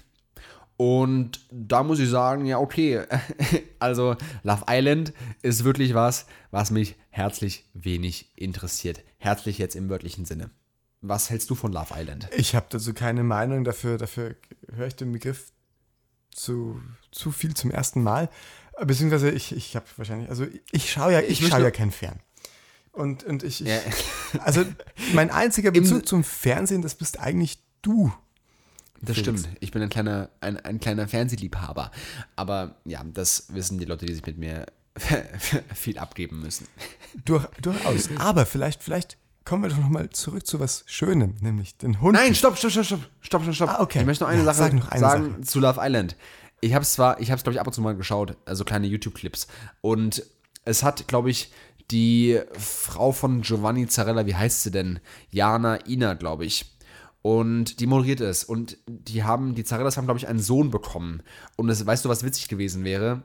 [0.77, 3.01] Und da muss ich sagen, ja, okay.
[3.79, 9.03] Also, Love Island ist wirklich was, was mich herzlich wenig interessiert.
[9.17, 10.49] Herzlich jetzt im wörtlichen Sinne.
[11.01, 12.29] Was hältst du von Love Island?
[12.35, 14.35] ich habe dazu keine Meinung, dafür, dafür
[14.73, 15.51] höre ich den Begriff
[16.31, 18.29] zu, zu viel zum ersten Mal.
[18.79, 22.19] Beziehungsweise ich, ich habe wahrscheinlich, also ich schaue ja, ich, Ich schaue ja kein Fern.
[22.91, 23.79] Und, und ich, ich Ja.
[24.43, 24.63] also
[25.13, 28.13] mein einziger Im- Bezug zum Fernsehen, das bist eigentlich du.
[29.01, 29.41] Das Felix.
[29.41, 29.57] stimmt.
[29.59, 31.91] Ich bin ein kleiner, ein, ein kleiner Fernsehliebhaber.
[32.35, 34.65] Aber ja, das wissen die Leute, die sich mit mir
[35.75, 36.67] viel abgeben müssen.
[37.25, 38.09] Durch, durchaus.
[38.17, 42.15] Aber vielleicht, vielleicht kommen wir doch nochmal zurück zu was Schönem, nämlich den Hund.
[42.15, 43.69] Nein, stopp, stopp, stopp, stopp, stopp, stopp, stopp.
[43.69, 43.99] Ah, okay.
[43.99, 45.41] Ich möchte noch eine Ja, Sache sag noch eine sagen Sache.
[45.41, 46.15] zu Love Island.
[46.59, 48.65] Ich habe es zwar, ich habe es glaube ich ab und zu mal geschaut, also
[48.65, 49.47] kleine YouTube-Clips.
[49.81, 50.23] Und
[50.65, 51.51] es hat, glaube ich,
[51.91, 54.99] die Frau von Giovanni Zarella, wie heißt sie denn?
[55.31, 56.73] Jana Ina, glaube ich.
[57.21, 58.43] Und die moderiert es.
[58.43, 61.23] Und die haben, die Zarellas haben, glaube ich, einen Sohn bekommen.
[61.55, 63.23] Und es, weißt du, was witzig gewesen wäre?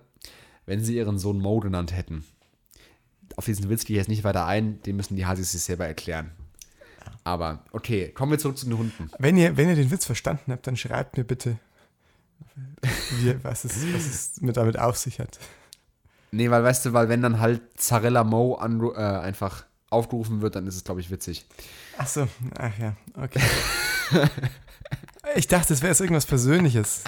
[0.66, 2.24] Wenn sie ihren Sohn Mo genannt hätten.
[3.36, 5.86] Auf diesen Witz gehe ich jetzt nicht weiter ein, den müssen die Hasis sich selber
[5.86, 6.30] erklären.
[7.24, 9.10] Aber okay, kommen wir zurück zu den Hunden.
[9.18, 11.58] Wenn ihr, wenn ihr den Witz verstanden habt, dann schreibt mir bitte,
[13.18, 15.38] wie, was, es, was es mit damit auf sich hat.
[16.32, 20.66] Nee, weil weißt du, weil wenn dann halt Zarella Mo äh, einfach aufgerufen wird, dann
[20.66, 21.44] ist es, glaube ich, witzig.
[21.98, 22.26] Ach so,
[22.58, 23.42] ach ja, okay.
[25.36, 27.04] Ich dachte, es wäre jetzt irgendwas Persönliches.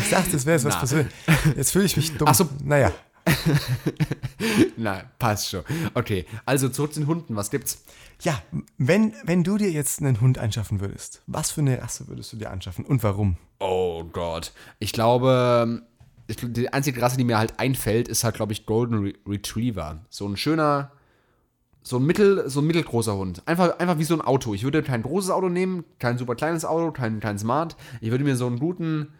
[0.00, 0.78] Ich dachte, es wäre jetzt was.
[0.78, 1.12] Persönliches.
[1.56, 2.28] Jetzt fühle ich mich dumm.
[2.28, 2.48] Ach so.
[2.62, 2.92] Naja,
[4.76, 5.62] Na, passt schon.
[5.94, 7.36] Okay, also zurück zu den Hunden.
[7.36, 7.84] Was gibt's?
[8.22, 8.42] ja,
[8.76, 12.36] wenn, wenn du dir jetzt einen Hund anschaffen würdest, was für eine Rasse würdest du
[12.36, 13.36] dir anschaffen und warum?
[13.60, 14.52] Oh Gott.
[14.78, 15.82] Ich glaube,
[16.26, 20.04] ich, die einzige Rasse, die mir halt einfällt, ist halt, glaube ich, Golden Re Retriever.
[20.10, 20.92] So ein schöner,
[21.82, 23.42] so ein, mittel, so ein mittelgroßer Hund.
[23.46, 24.54] Einfach, einfach wie so ein Auto.
[24.54, 27.76] Ich würde kein großes Auto nehmen, kein super kleines Auto, kein, kein Smart.
[28.02, 29.14] Ich würde mir so einen guten,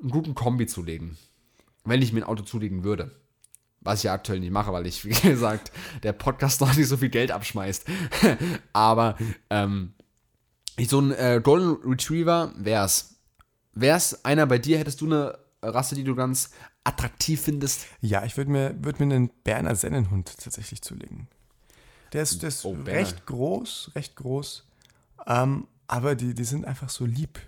[0.00, 1.16] einen guten Kombi zulegen.
[1.84, 3.12] Wenn ich mir ein Auto zulegen würde.
[3.80, 5.70] Was ich ja aktuell nicht mache, weil ich, wie gesagt,
[6.02, 7.86] der Podcast noch nicht so viel Geld abschmeißt.
[8.72, 9.16] Aber
[9.50, 9.92] ähm,
[10.86, 13.16] so ein äh, Golden Retriever wär's.
[13.74, 16.50] Wär's einer bei dir, hättest du eine Rasse, die du ganz
[16.84, 17.86] attraktiv findest?
[18.00, 21.28] Ja, ich würde mir, würd mir einen Berner Sennenhund tatsächlich zulegen.
[22.12, 24.64] Der ist, der ist Oh, recht groß, recht groß.
[25.26, 27.40] Ähm, aber die, die sind einfach so lieb.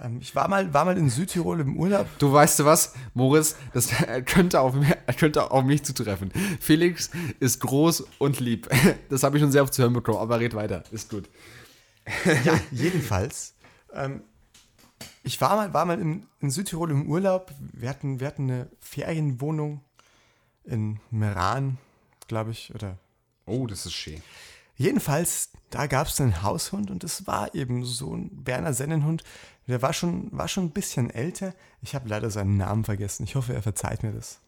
[0.00, 2.06] Ähm, ich war mal, war mal in Südtirol im Urlaub.
[2.18, 3.90] Du weißt du was, Moritz, das
[4.26, 4.88] könnte auf, mich,
[5.18, 6.30] könnte auf mich zutreffen.
[6.60, 8.68] Felix ist groß und lieb.
[9.08, 11.28] Das habe ich schon sehr oft zu hören bekommen, aber red weiter, ist gut.
[12.44, 13.54] Ja, jedenfalls.
[13.92, 14.22] Ähm,
[15.22, 17.52] ich war mal, war mal in, in Südtirol im Urlaub.
[17.72, 19.82] Wir hatten, wir hatten eine Ferienwohnung
[20.64, 21.78] in Meran,
[22.26, 22.98] glaube ich, oder
[23.44, 24.22] Oh, das ist schön.
[24.82, 29.22] Jedenfalls, da gab es einen Haushund und es war eben so ein Berner Sennenhund.
[29.68, 31.54] Der war schon, war schon ein bisschen älter.
[31.82, 33.22] Ich habe leider seinen Namen vergessen.
[33.22, 34.40] Ich hoffe, er verzeiht mir das.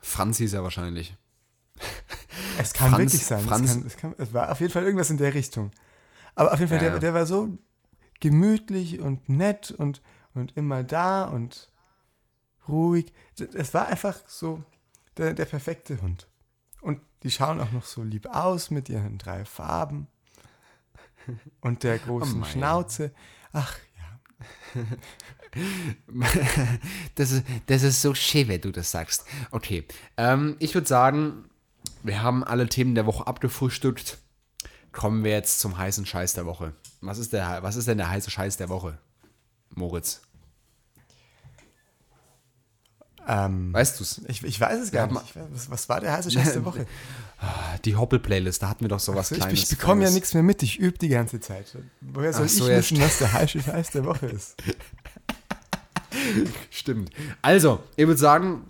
[0.00, 1.16] Franzi ist ja wahrscheinlich.
[2.58, 3.44] Es kann Franz- wirklich sein.
[3.44, 5.70] Franz- Es, kann, es, kann, es war auf jeden Fall irgendwas in der Richtung.
[6.34, 7.56] Aber auf jeden Fall, Ja, der, der war so
[8.20, 10.02] gemütlich und nett und,
[10.34, 11.70] und immer da und
[12.68, 13.12] ruhig.
[13.54, 14.62] Es war einfach so
[15.16, 16.27] der, der perfekte Hund.
[16.80, 20.06] Und die schauen auch noch so lieb aus mit ihren drei Farben
[21.60, 22.44] und der großen Oh.
[22.44, 23.12] Schnauze.
[23.52, 24.84] Ach ja,
[27.14, 29.24] das, ist, das ist so schön, wenn du das sagst.
[29.50, 29.84] Okay,
[30.16, 31.44] ähm, ich würde sagen,
[32.02, 34.18] wir haben alle Themen der Woche abgefrühstückt.
[34.92, 36.74] Kommen wir jetzt zum heißen Scheiß der Woche.
[37.00, 38.98] Was ist, der, was ist denn der heiße Scheiß der Woche,
[39.74, 40.22] Moritz?
[43.30, 44.22] Ähm, Weißt du's?
[44.26, 45.36] ich, ich weiß es gar Ja, nicht.
[45.36, 46.86] Weiß, was, was war der heiße Scheiß der Woche?
[47.84, 49.62] Die Hoppel-Playlist, da hatten wir doch sowas ich, Kleines.
[49.62, 50.62] ich bekomme ja nichts mehr mit.
[50.62, 51.66] Ich übe die ganze Zeit.
[52.00, 54.56] Woher soll so, ich ja, wissen, was der heiße Scheiß der Woche ist?
[56.70, 57.10] Stimmt.
[57.42, 58.64] Also, ich würde sagen,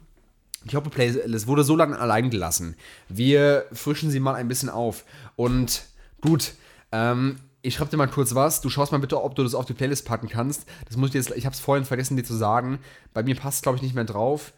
[0.65, 2.75] die Hoppe-Playlist wurde so lange allein gelassen.
[3.09, 5.05] Wir frischen sie mal ein bisschen auf.
[5.37, 5.85] Und
[6.21, 6.53] gut,
[6.93, 8.61] ähm, ich schreibe dir mal kurz was.
[8.61, 10.69] Du schaust mal bitte, ob du das auf die Playlist packen kannst.
[10.87, 12.79] Das muss ich jetzt, ich habe es vorhin vergessen, dir zu sagen.
[13.13, 14.53] Bei mir passt glaube ich, nicht mehr drauf.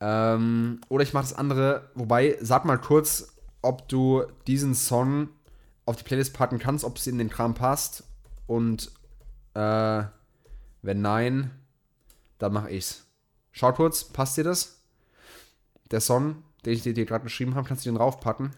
[0.00, 1.90] Ähm, oder ich mache das andere.
[1.94, 5.28] Wobei, sag mal kurz, ob du diesen Song
[5.84, 8.04] auf die Playlist packen kannst, ob es in den Kram passt.
[8.46, 8.90] Und
[9.54, 10.02] äh,
[10.82, 11.50] wenn nein,
[12.38, 13.04] dann mache ich's.
[13.52, 14.82] Schau kurz, passt dir das?
[15.90, 18.50] Der Song, den ich dir, dir gerade geschrieben habe, kannst du den raufpacken?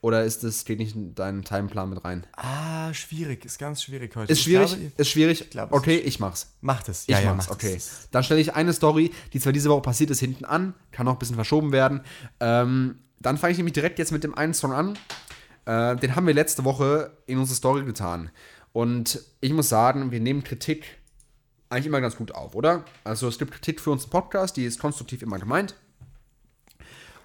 [0.00, 2.24] Oder ist das, geht nicht in deinen Timeplan mit rein?
[2.36, 3.44] Ah, schwierig.
[3.44, 4.32] Ist ganz schwierig heute.
[4.32, 4.68] Ist Ich schwierig?
[4.70, 5.50] glaube, ist schwierig?
[5.50, 6.52] glaube, es okay, ist ich mach's.
[6.60, 7.02] Macht es.
[7.02, 7.74] Ich Ja, ja, mach's, macht okay.
[7.74, 8.08] es.
[8.12, 11.14] Dann stelle ich eine Story, die zwar diese Woche passiert ist, hinten an, kann auch
[11.14, 12.02] ein bisschen verschoben werden.
[12.38, 14.96] Ähm, dann fange ich nämlich direkt jetzt mit dem einen Song an.
[15.64, 18.30] Äh, den haben wir letzte Woche in unsere Story getan.
[18.72, 20.84] Und ich muss sagen, wir nehmen Kritik
[21.70, 22.84] eigentlich immer ganz gut auf, oder?
[23.02, 25.74] Also es gibt Kritik für unseren Podcast, die ist konstruktiv immer gemeint.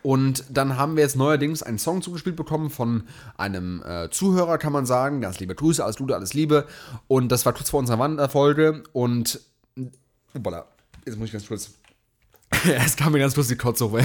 [0.04, 3.04] Und dann haben wir jetzt neuerdings einen Song zugespielt bekommen von
[3.38, 5.22] einem äh, Zuhörer, kann man sagen.
[5.22, 6.68] Ganz liebe Grüße, alles Gute, alles Liebe.
[7.08, 8.84] Und das war kurz vor unserer Wanderfolge.
[8.92, 9.40] Und.
[10.34, 10.66] Hoppala,
[11.06, 11.72] jetzt muss ich ganz kurz.
[12.66, 14.00] Es kam mir ganz kurz hoch.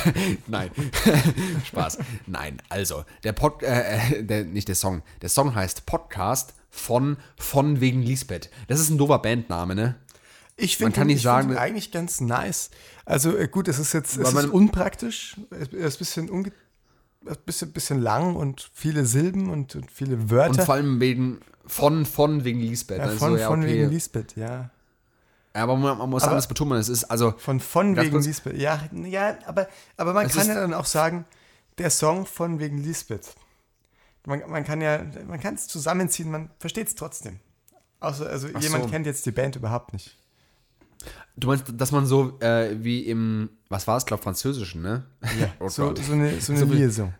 [0.46, 0.70] Nein.
[1.66, 1.98] Spaß.
[2.26, 5.02] Nein, also, der Pod, äh, äh, der, nicht der Song.
[5.22, 8.50] Der Song heißt Podcast von Von wegen Lisbeth.
[8.68, 9.96] Das ist ein doofer Bandname, ne?
[10.60, 12.70] Ich finde nicht ich sagen- find ihn eigentlich ganz nice.
[13.04, 16.52] Also äh, gut, es ist jetzt es man- ist unpraktisch, es ist ein bisschen, unge
[17.44, 20.64] bisschen, bisschen lang und viele Silben und, und viele Und Wörter.
[20.64, 22.98] vor allem wegen von, von wegen Lisbeth.
[22.98, 23.72] ja, also, von, ja, von okay.
[23.74, 24.70] wegen Lisbeth, ja.
[25.52, 28.26] Aber man, man muss Aber- alles betonen, es ist also Von von wegen kurz.
[28.26, 28.56] Lisbeth.
[28.56, 31.24] Ja, ja aber, aber man kann ja dann auch sagen,
[31.78, 33.34] der Song von wegen Lisbeth.
[34.26, 37.40] Man, man kann ja, man kann es zusammenziehen, man versteht es trotzdem.
[38.00, 38.90] Außer, also Ach jemand so.
[38.90, 40.16] kennt jetzt die Band überhaupt nicht.
[41.36, 45.06] Du meinst, dass man so äh, wie im, was war es, glaube Französischen, ne?
[45.40, 47.14] Ja, Oh so, so eine, so eine So Liaison.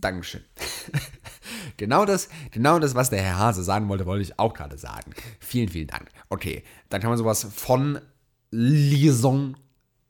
[0.00, 0.42] Dankeschön.
[1.76, 5.12] genau das, genau das, was der Herr Hase sagen wollte, wollte ich auch gerade sagen.
[5.40, 6.08] Vielen, vielen Dank.
[6.28, 7.98] Okay, dann kann man sowas von
[8.50, 9.56] Liaison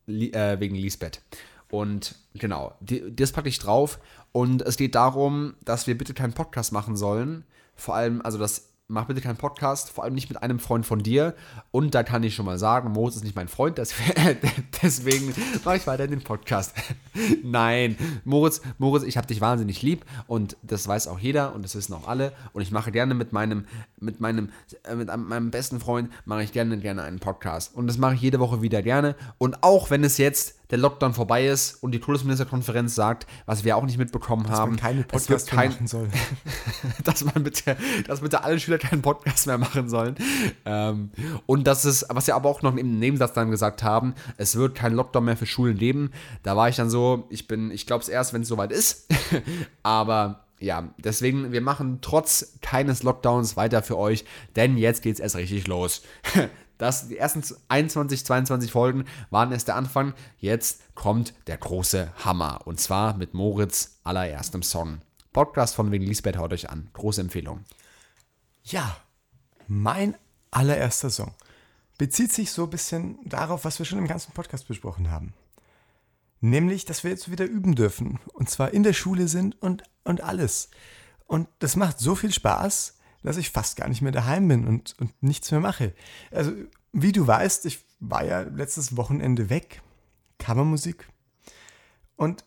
[0.06, 1.22] li, äh, wegen Lisbeth.
[1.70, 3.98] Und genau, die, das packe ich drauf.
[4.32, 7.44] Und es geht darum, dass wir bitte keinen Podcast machen sollen.
[7.74, 11.00] Vor allem, also das mach bitte keinen Podcast, vor allem nicht mit einem Freund von
[11.00, 11.34] dir.
[11.70, 13.76] Und da kann ich schon mal sagen, Moritz ist nicht mein Freund,
[14.82, 15.34] deswegen
[15.64, 16.74] mache ich weiter den Podcast.
[17.44, 21.74] Nein, Moritz, Moritz, ich habe dich wahnsinnig lieb und das weiß auch jeder und das
[21.74, 22.32] wissen auch alle.
[22.54, 23.66] Und ich mache gerne mit meinem,
[24.00, 24.48] mit meinem,
[24.84, 27.74] äh, mit einem- meinem besten Freund mache ich gerne, gerne einen Podcast.
[27.74, 29.16] Und das mache ich jede Woche wieder gerne.
[29.36, 33.76] Und auch wenn es jetzt der Lockdown vorbei ist und die Kultusministerkonferenz sagt, was wir
[33.76, 36.08] auch nicht mitbekommen Dass haben, man keine es Podcasts kein, machen soll.
[37.04, 40.16] dass man bitte, dass bitte alle Schüler keinen Podcast mehr machen sollen.
[40.64, 41.10] Ähm,
[41.46, 44.74] und das ist, was wir aber auch noch im Nebensatz dann gesagt haben, es wird
[44.74, 46.10] kein Lockdown mehr für Schulen geben.
[46.42, 49.06] Da war ich dann so, ich bin, ich glaube es erst, wenn es soweit ist.
[49.82, 54.24] aber ja, deswegen, wir machen trotz keines Lockdowns weiter für euch,
[54.56, 56.02] denn jetzt geht's erst richtig los.
[56.78, 60.14] Das, die ersten 21, 22 Folgen waren erst der Anfang.
[60.38, 62.60] Jetzt kommt der große Hammer.
[62.64, 65.00] Und zwar mit Moritz allererstem Song.
[65.32, 66.88] Podcast von wegen Lisbeth haut euch an.
[66.92, 67.64] Große Empfehlung.
[68.62, 68.96] Ja,
[69.66, 70.16] mein
[70.50, 71.34] allererster Song
[71.98, 75.34] bezieht sich so ein bisschen darauf, was wir schon im ganzen Podcast besprochen haben.
[76.40, 78.20] Nämlich, dass wir jetzt wieder üben dürfen.
[78.32, 80.70] Und zwar in der Schule sind und, und alles.
[81.26, 82.97] Und das macht so viel Spaß,
[83.28, 85.92] dass ich fast gar nicht mehr daheim bin und, und nichts mehr mache.
[86.30, 86.50] Also,
[86.92, 89.82] wie du weißt, ich war ja letztes Wochenende weg.
[90.38, 91.06] Kammermusik.
[92.16, 92.42] Und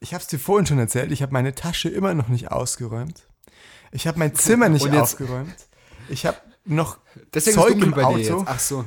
[0.00, 3.28] ich habe es dir vorhin schon erzählt, ich habe meine Tasche immer noch nicht ausgeräumt.
[3.92, 5.54] Ich habe mein Zimmer nicht jetzt- aufgeräumt.
[6.08, 6.98] Ich habe noch
[7.32, 8.42] Deswegen Zeug im bei Auto.
[8.46, 8.84] Ach so.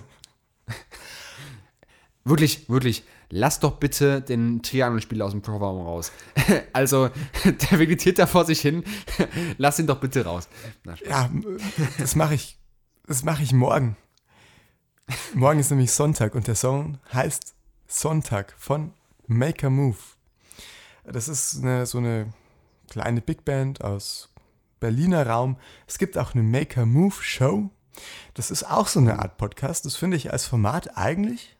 [2.25, 3.05] wirklich, wirklich.
[3.31, 6.11] Lass doch bitte den Triangelspieler aus dem Kofferraum raus.
[6.73, 7.09] also,
[7.45, 8.83] der vegetiert da vor sich hin.
[9.57, 10.49] Lass ihn doch bitte raus.
[10.83, 10.95] Na.
[11.07, 11.29] Ja,
[11.99, 12.57] das mache ich.
[13.05, 13.97] Das ich morgen.
[15.33, 17.55] Morgen ist nämlich Sonntag und der Song heißt
[17.87, 18.93] Sonntag von
[19.25, 19.97] Make a Move.
[21.03, 22.31] Das ist eine, so eine
[22.89, 24.29] kleine Big Band aus
[24.79, 25.57] Berliner Raum.
[25.87, 27.69] Es gibt auch eine Make a Move Show.
[28.35, 29.85] Das ist auch so eine Art Podcast.
[29.85, 31.57] Das finde ich als Format eigentlich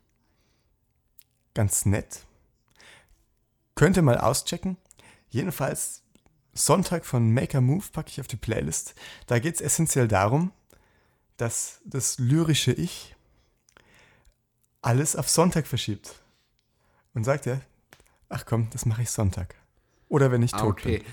[1.60, 2.22] ganz nett.
[3.76, 4.78] Könnte mal auschecken.
[5.30, 6.04] Jedenfalls
[6.54, 8.96] Sonntag von Make a Move packe ich auf die Playlist.
[9.28, 10.54] Da geht es essentiell darum,
[11.36, 13.14] dass das lyrische Ich
[14.82, 16.22] alles auf Sonntag verschiebt.
[17.14, 17.60] Und sagt er,
[18.30, 19.56] ach komm, das mache ich Sonntag.
[20.08, 21.00] Oder wenn ich Ah, tot okay.
[21.00, 21.08] bin.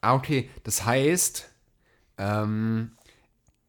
[0.00, 0.48] Ah, okay.
[0.62, 1.50] Das heißt,
[2.16, 2.96] ähm,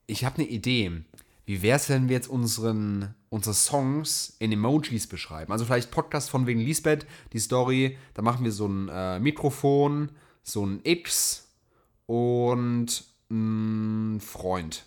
[0.07, 1.03] ich habe eine Idee.
[1.45, 5.51] Wie wäre es, wenn wir jetzt unseren, unsere Songs in Emojis beschreiben?
[5.51, 7.97] Also vielleicht Podcast von wegen Lisbeth, die Story.
[8.15, 10.09] Da machen wir so ein äh, Mikrofon,
[10.41, 11.47] so ein X
[12.07, 14.85] und ein Freund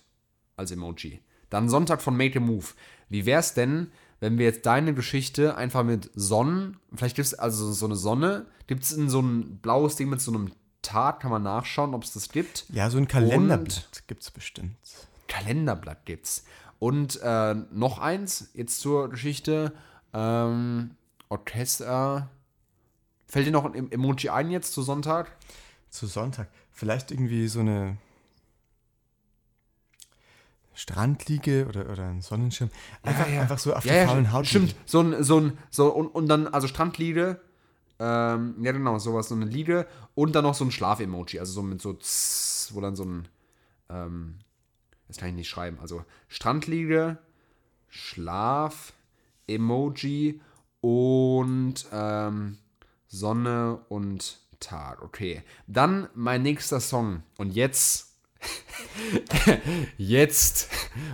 [0.57, 1.21] als Emoji.
[1.51, 2.67] Dann Sonntag von Make a Move.
[3.09, 3.91] Wie wäre es denn,
[4.21, 8.47] wenn wir jetzt deine Geschichte einfach mit Sonnen, vielleicht gibt es also so eine Sonne,
[8.67, 10.53] gibt es so ein blaues Ding mit so einem
[10.83, 12.67] Tag, kann man nachschauen, ob es das gibt.
[12.71, 14.77] Ja, so ein Kalenderblatt gibt es bestimmt.
[15.29, 16.45] Kalenderblatt gibt's.
[16.79, 19.73] Und äh, noch eins, jetzt zur Geschichte.
[20.13, 20.91] Ähm,
[21.29, 22.29] Orchester.
[23.27, 25.37] Fällt dir noch ein Em- Emoji ein jetzt zu Sonntag?
[25.91, 26.49] Zu Sonntag.
[26.71, 27.97] Vielleicht irgendwie so eine
[30.75, 32.71] Strandliege oder, oder ein Sonnenschirm.
[33.03, 34.47] Einfach, einfach so auf der faulen Haut.
[34.47, 37.41] Stimmt, so ein, so ein, so und, und dann, also Strandliege,
[37.99, 41.63] ähm, ja genau, sowas, so eine Liege und dann noch so ein Schlaf-Emoji, also so
[41.63, 43.27] mit so, tss, wo dann so ein,
[43.91, 44.39] ähm,
[45.09, 47.19] das kann ich nicht schreiben, also Strandliege,
[47.89, 50.41] Schlaf-Emoji
[50.81, 52.59] und ähm,
[53.09, 55.43] Sonne und Tag, okay.
[55.67, 58.07] Dann mein nächster Song und jetzt
[59.99, 60.69] Jetzt,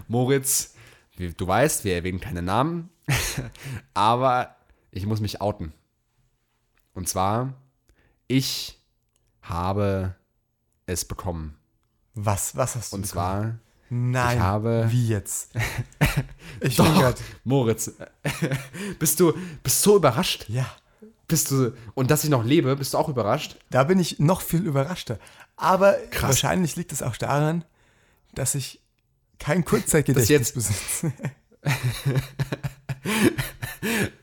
[0.08, 0.74] Moritz,
[1.16, 2.90] du weißt, wir erwähnen keine Namen,
[3.94, 4.56] aber
[4.90, 5.72] ich muss mich outen.
[6.94, 7.54] Und zwar,
[8.28, 8.80] ich
[9.42, 10.14] habe
[10.86, 11.56] es bekommen.
[12.14, 13.12] Was, was hast du Und bekommen?
[13.12, 13.58] zwar,
[13.96, 15.50] Nein, ich habe- wie jetzt?
[16.60, 17.92] Ich bin doch, grad, Moritz,
[18.98, 19.32] bist du
[19.62, 20.46] bist so überrascht?
[20.48, 20.66] ja,
[21.28, 23.56] Bist du, und dass ich noch lebe, bist du auch überrascht?
[23.70, 25.18] da bin ich noch viel überraschter.
[25.56, 26.30] Aber Krass.
[26.30, 27.64] wahrscheinlich liegt es auch daran,
[28.34, 28.80] dass ich
[29.38, 31.12] kein Kurzzeitgedächtnis jetzt- besitze.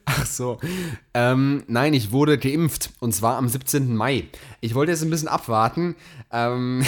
[0.06, 0.60] Ach so.
[1.14, 3.96] Ähm, nein, ich wurde geimpft und zwar am 17.
[3.96, 4.28] Mai.
[4.60, 5.96] Ich wollte jetzt ein bisschen abwarten.
[6.32, 6.84] Ähm,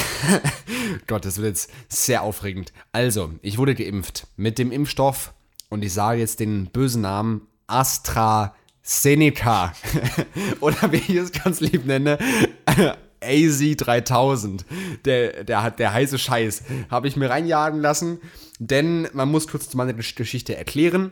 [1.08, 2.74] Gott, das wird jetzt sehr aufregend.
[2.92, 5.34] Also, ich wurde geimpft mit dem Impfstoff
[5.70, 9.74] und ich sage jetzt den bösen Namen AstraZeneca.
[10.60, 12.18] Oder wie ich es ganz lieb nenne,
[13.22, 14.62] AZ3000.
[15.06, 16.64] Der, der, der heiße Scheiß.
[16.90, 18.20] Habe ich mir reinjagen lassen,
[18.60, 21.12] denn man muss kurz meine Gesch- Geschichte erklären.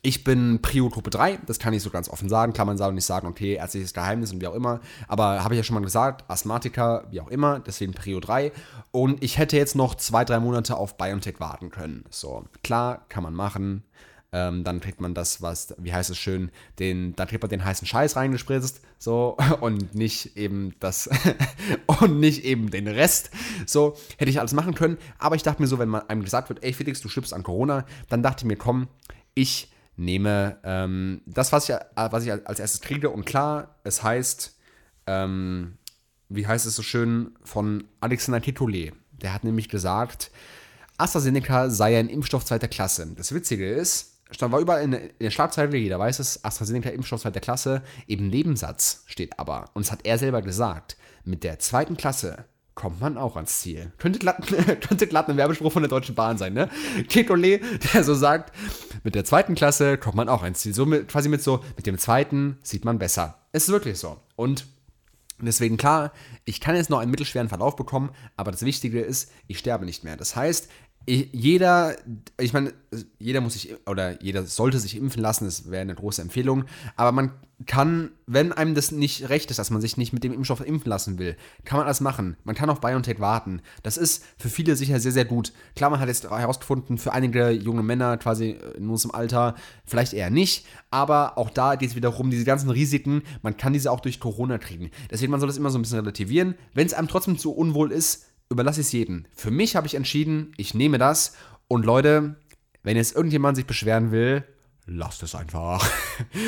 [0.00, 2.52] Ich bin Prio-Gruppe 3, das kann ich so ganz offen sagen.
[2.52, 4.80] Kann man sagen, nicht sagen, okay, ärztliches Geheimnis und wie auch immer.
[5.08, 8.52] Aber habe ich ja schon mal gesagt, Asthmatiker, wie auch immer, deswegen Prio 3.
[8.92, 12.04] Und ich hätte jetzt noch zwei, drei Monate auf BioNTech warten können.
[12.10, 13.82] So, klar, kann man machen.
[14.30, 17.64] Ähm, dann kriegt man das, was, wie heißt es schön, den, dann kriegt man den
[17.64, 21.08] heißen Scheiß reingespritzt, so, und nicht eben das,
[22.00, 23.30] und nicht eben den Rest.
[23.66, 24.98] So, hätte ich alles machen können.
[25.18, 27.42] Aber ich dachte mir so, wenn man einem gesagt wird, ey Felix, du stirbst an
[27.42, 28.88] Corona, dann dachte ich mir, komm,
[29.34, 33.10] ich nehme ähm, das, was ich, was ich als erstes kriege.
[33.10, 34.56] Und klar, es heißt,
[35.06, 35.76] ähm,
[36.28, 38.92] wie heißt es so schön, von Alexander Titole.
[39.12, 40.30] Der hat nämlich gesagt,
[40.96, 43.06] AstraZeneca sei ein Impfstoff zweiter Klasse.
[43.16, 47.40] Das Witzige ist, stand war überall in, der- Schlagzeile, jeder weiß es, AstraZeneca Impfstoff zweiter
[47.40, 47.82] Klasse.
[48.06, 52.44] Im Nebensatz steht aber, und das hat er selber gesagt, mit der zweiten Klasse
[52.78, 53.90] kommt man auch ans Ziel.
[53.98, 54.46] Könnte glatt,
[54.88, 56.70] könnte glatt ein Werbespruch von der Deutschen Bahn sein, ne?
[57.08, 57.58] Titole,
[57.92, 58.54] der so sagt,
[59.02, 60.72] mit der zweiten Klasse kommt man auch ans Ziel.
[60.72, 63.40] So mit, quasi mit so, mit dem zweiten sieht man besser.
[63.50, 64.16] Es ist wirklich so.
[64.36, 64.66] Und
[65.40, 66.12] Deswegen klar,
[66.44, 70.02] ich kann jetzt noch einen mittelschweren Verlauf bekommen, aber das Wichtige ist, ich sterbe nicht
[70.02, 70.16] mehr.
[70.16, 70.68] Das heißt,
[71.06, 71.94] jeder,
[72.40, 72.74] ich meine,
[73.20, 76.64] jeder muss sich oder jeder sollte sich impfen lassen, das wäre eine große Empfehlung,
[76.96, 77.34] aber man
[77.66, 80.88] kann, wenn einem das nicht recht ist, dass man sich nicht mit dem Impfstoff impfen
[80.88, 82.36] lassen will, kann man alles machen.
[82.44, 83.62] Man kann auf BioNTech warten.
[83.82, 85.52] Das ist für viele sicher sehr, sehr gut.
[85.74, 90.30] Klar, man hat jetzt herausgefunden, für einige junge Männer quasi in unserem Alter vielleicht eher
[90.30, 94.20] nicht, aber auch da geht es wiederum, diese ganzen Risiken, man kann diese auch durch
[94.20, 94.90] Corona kriegen.
[95.10, 96.54] Deswegen, man soll das immer so ein bisschen relativieren.
[96.74, 99.26] Wenn es einem trotzdem zu unwohl ist, überlasse ich es jedem.
[99.34, 101.34] Für mich habe ich entschieden, ich nehme das
[101.66, 102.36] und Leute,
[102.84, 104.44] wenn jetzt irgendjemand sich beschweren will,
[104.88, 105.88] lasst es einfach.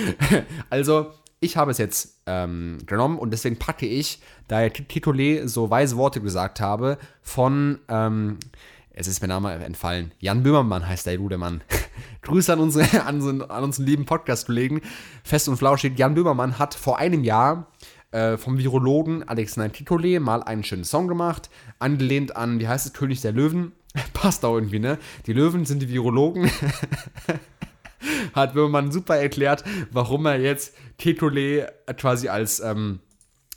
[0.71, 5.71] also, ich habe es jetzt ähm, genommen und deswegen packe ich, da der Titole so
[5.71, 8.39] weise Worte gesagt habe, von, ähm,
[8.93, 11.63] es ist mir Name entfallen, Jan Böhmermann heißt der gute Mann.
[12.23, 14.83] Grüße an, unsere, an, unseren, an unseren lieben Podcast-Kollegen.
[15.25, 17.69] Fest und flauschig, Jan Böhmermann hat vor einem Jahr
[18.11, 22.93] äh, vom Virologen Alexander Titole mal einen schönen Song gemacht, angelehnt an, wie heißt es,
[22.93, 23.73] König der Löwen.
[24.13, 24.99] passt auch irgendwie, ne?
[25.27, 26.51] Die Löwen sind die Virologen.
[28.35, 33.01] Hat Böhmermann super erklärt, warum er jetzt Tetole quasi als ähm,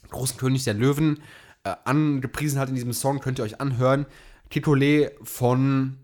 [0.09, 1.21] großen König der Löwen
[1.63, 3.19] äh, angepriesen hat in diesem Song.
[3.19, 4.05] Könnt ihr euch anhören.
[4.49, 5.97] Tetole von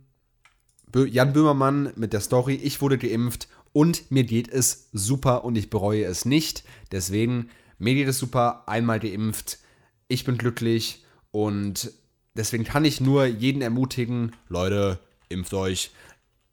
[0.92, 5.58] Bö Jan Böhmermann mit der Story: Ich wurde geimpft und mir geht es super und
[5.58, 6.64] ich bereue es nicht.
[6.92, 9.60] Deswegen, mir geht es super, einmal geimpft.
[10.08, 11.92] Ich bin glücklich und
[12.36, 15.92] deswegen kann ich nur jeden ermutigen, Leute, impft euch.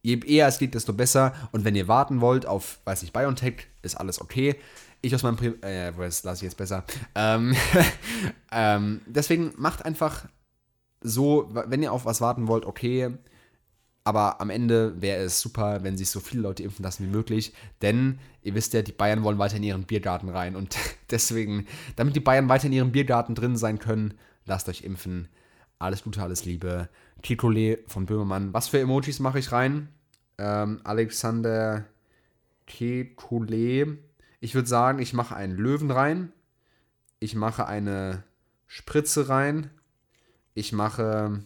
[0.07, 1.33] Je eher es geht, desto besser.
[1.51, 4.55] Und wenn ihr warten wollt auf, weiß nicht, BioNTech, ist alles okay.
[5.03, 6.85] Ich aus meinem Pri äh, das lasse ich jetzt besser.
[7.17, 7.57] Ähm,
[8.53, 10.27] ähm, deswegen macht einfach
[11.01, 13.17] so, wenn ihr auf was warten wollt, okay.
[14.05, 17.53] Aber am Ende wäre es super, wenn sich so viele Leute impfen lassen wie möglich.
[17.83, 20.55] Denn ihr wisst ja, die Bayern wollen weiter in ihren Biergarten rein.
[20.55, 20.77] Und
[21.11, 25.27] deswegen, damit die Bayern weiter in ihrem Biergarten drin sein können, lasst euch impfen.
[25.81, 26.89] Alles Gute, alles Liebe.
[27.23, 28.55] Titole von Böhmermann.
[28.55, 29.89] Was für Emojis mache ich rein?
[30.39, 31.85] Ähm, Alexander
[32.67, 33.99] Titole.
[34.41, 36.33] Ich würde sagen, ich mache einen Löwen rein.
[37.19, 38.25] Ich mache eine
[38.67, 39.71] Spritze rein.
[40.55, 41.43] Ich mache.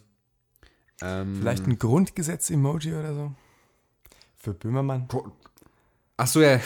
[1.01, 3.35] Ähm, Vielleicht ein Grundgesetz-Emoji oder so?
[4.37, 5.09] Für Böhmermann?
[6.17, 6.61] Achso, ja.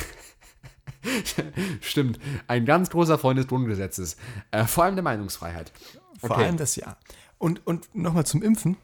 [1.81, 2.18] Stimmt.
[2.47, 4.16] Ein ganz großer Freund des Grundgesetzes.
[4.51, 5.72] Äh, vor allem der Meinungsfreiheit.
[6.20, 6.45] Vor okay.
[6.45, 6.97] allem das ja.
[7.39, 8.77] Und, und nochmal zum Impfen.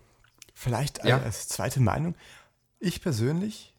[0.55, 1.19] Vielleicht ja.
[1.19, 2.15] als zweite Meinung.
[2.81, 3.75] Ich persönlich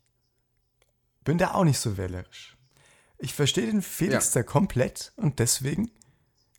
[1.23, 2.57] bin da auch nicht so wählerisch.
[3.17, 4.41] Ich verstehe den Felix ja.
[4.41, 5.91] da komplett und deswegen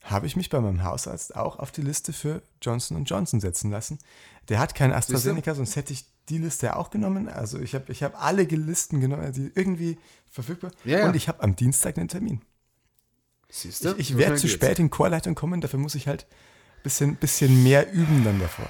[0.03, 3.99] habe ich mich bei meinem Hausarzt auch auf die Liste für Johnson Johnson setzen lassen.
[4.49, 7.29] Der hat kein AstraZeneca, sonst hätte ich die Liste auch genommen.
[7.29, 9.97] Also ich habe ich hab alle Listen genommen, die irgendwie
[10.29, 10.71] verfügbar.
[10.83, 11.07] Ja, ja.
[11.07, 12.41] Und ich habe am Dienstag einen Termin.
[13.49, 13.91] Siehst du?
[13.97, 17.63] Ich, ich werde zu spät in Chorleitung kommen, dafür muss ich halt ein bisschen, bisschen
[17.63, 18.69] mehr üben dann davor.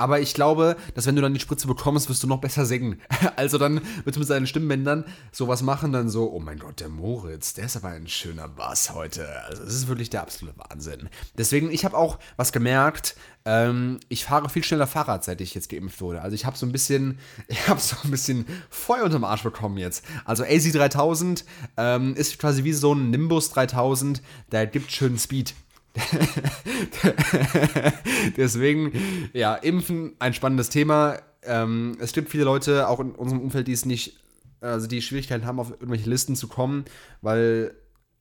[0.00, 3.00] Aber ich glaube, dass wenn du dann die Spritze bekommst, wirst du noch besser singen.
[3.36, 7.54] Also dann wird mit seinen Stimmbändern sowas machen, dann so, oh mein Gott, der Moritz,
[7.54, 9.28] der ist aber ein schöner Bass heute.
[9.44, 11.08] Also es ist wirklich der absolute Wahnsinn.
[11.36, 15.68] Deswegen, ich habe auch was gemerkt, ähm, ich fahre viel schneller Fahrrad, seit ich jetzt
[15.68, 16.22] geimpft wurde.
[16.22, 19.76] Also ich habe so ein bisschen, ich habe so ein bisschen Feuer unterm Arsch bekommen
[19.76, 20.04] jetzt.
[20.24, 21.44] Also AC3000
[21.76, 25.54] ähm, ist quasi wie so ein Nimbus 3000, der gibt schön Speed.
[28.36, 28.92] Deswegen,
[29.32, 31.18] ja, Impfen, ein spannendes Thema.
[31.42, 34.18] Ähm, es gibt viele Leute, auch in unserem Umfeld, die es nicht,
[34.60, 36.84] also die Schwierigkeiten haben, auf irgendwelche Listen zu kommen,
[37.22, 37.74] weil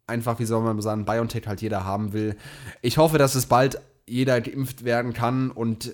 [0.08, 2.36] einfach, wie soll man sagen, BioNTech halt jeder haben will.
[2.82, 5.94] Ich hoffe, dass es bald jeder geimpft werden kann und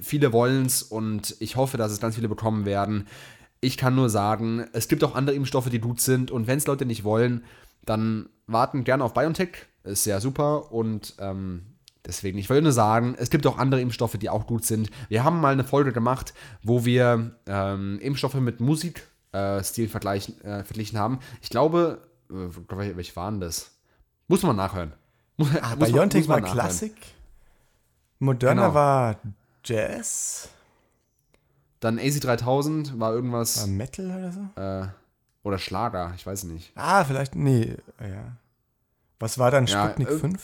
[0.00, 3.06] viele wollen es und ich hoffe, dass es ganz viele bekommen werden.
[3.60, 6.66] Ich kann nur sagen, es gibt auch andere Impfstoffe, die gut sind und wenn es
[6.66, 7.44] Leute nicht wollen,
[7.84, 11.62] dann warten gerne auf BioNTech ist sehr super und ähm,
[12.04, 14.90] deswegen, ich wollte nur sagen, es gibt auch andere Impfstoffe, die auch gut sind.
[15.08, 20.64] Wir haben mal eine Folge gemacht, wo wir ähm, Impfstoffe mit Musikstil äh, vergleichen, äh,
[20.64, 21.18] verglichen haben.
[21.40, 23.70] Ich glaube, äh, welche waren das?
[24.28, 24.92] Muss man nachhören.
[25.60, 26.94] ah, Biontech war Klassik.
[28.18, 28.74] Moderna genau.
[28.74, 29.16] war
[29.64, 30.48] Jazz.
[31.80, 33.62] Dann AC3000 war irgendwas.
[33.62, 34.60] War Metal oder so?
[34.60, 34.88] Äh,
[35.42, 36.70] oder Schlager, ich weiß nicht.
[36.76, 38.36] Ah, vielleicht, nee, ja.
[39.22, 40.42] Was war dann Sputnik ja, 5?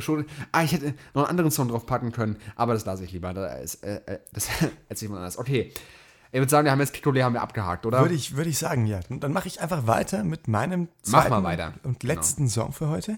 [0.00, 0.26] schon.
[0.50, 3.32] Ah, ich hätte noch einen anderen Song drauf packen können, aber das lasse ich lieber.
[3.32, 4.48] Das, äh, äh das
[4.88, 5.38] erzähle ich mal anders.
[5.38, 5.72] Okay.
[6.32, 8.00] Ich würde sagen, wir haben jetzt Kikole haben wir abgehakt, oder?
[8.00, 8.98] Würde ich, würde ich sagen, ja.
[9.08, 11.34] Dann mache ich einfach weiter mit meinem zweiten
[11.84, 12.14] und genau.
[12.14, 12.50] letzten genau.
[12.50, 13.16] Song für heute.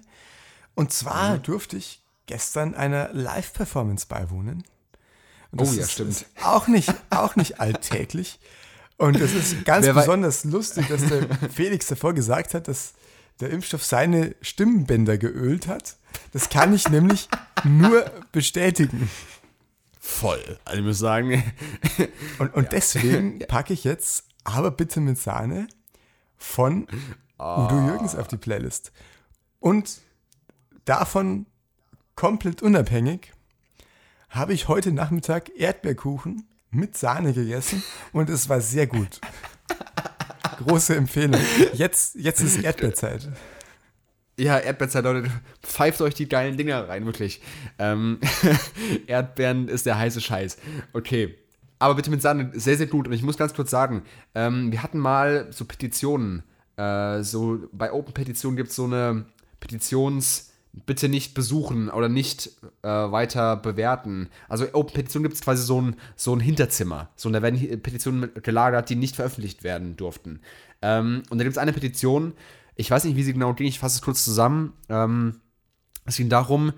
[0.75, 1.43] Und zwar mhm.
[1.43, 4.65] durfte ich gestern einer Live-Performance beiwohnen.
[5.57, 6.27] oh ja, stimmt.
[6.43, 8.39] auch nicht, auch nicht alltäglich.
[9.03, 12.93] Und es ist ganz Wer besonders lustig, dass der Felix davor gesagt hat, dass
[13.41, 15.97] der Impfstoff seine Stimmbänder geölt hat.
[16.33, 17.29] Das kann ich nämlich
[17.65, 19.11] nur bestätigen.
[19.99, 20.57] Voll.
[20.65, 21.43] Also ich muss sagen.
[22.39, 22.69] Und, und ja.
[22.71, 25.67] deswegen packe ich jetzt aber bitte mit Sahne
[26.37, 26.87] von
[27.39, 27.65] oh.
[27.65, 28.93] Udo Jürgens auf die Playlist.
[29.59, 30.01] Und
[30.85, 31.47] davon
[32.15, 33.33] komplett unabhängig
[34.29, 39.21] habe ich heute Nachmittag Erdbeerkuchen mit Sahne gegessen und es war sehr gut.
[40.59, 41.41] Große Empfehlung.
[41.75, 43.29] Jetzt, jetzt ist Erdbeerzeit.
[44.39, 45.31] Ja, Erdbeerzeit, Leute.
[45.63, 47.43] Pfeift euch die geilen Dinger rein, wirklich.
[47.79, 48.19] Ähm,
[49.07, 50.57] Erdbeeren ist der heiße Scheiß.
[50.93, 51.37] Okay.
[51.79, 53.09] Aber bitte mit Sahne, sehr, sehr gut.
[53.09, 54.05] Und ich muss ganz kurz sagen,
[54.35, 56.45] ähm, wir hatten mal so Petitionen.
[56.77, 59.27] Äh, so bei Open Petitionen gibt es so eine
[59.61, 62.51] Petitions- bitte nicht besuchen oder nicht
[62.83, 64.29] äh, weiter bewerten.
[64.49, 67.11] Also Open Petition gibt es quasi so ein, so ein Hinterzimmer.
[67.15, 70.41] So, und da werden Petitionen gelagert, die nicht veröffentlicht werden durften.
[70.81, 72.33] Ähm, und da gibt es eine Petition,
[72.75, 74.73] ich weiß nicht, wie sie genau ging, ich fasse es kurz zusammen.
[74.89, 75.41] Ähm,
[76.07, 76.73] es ging darum,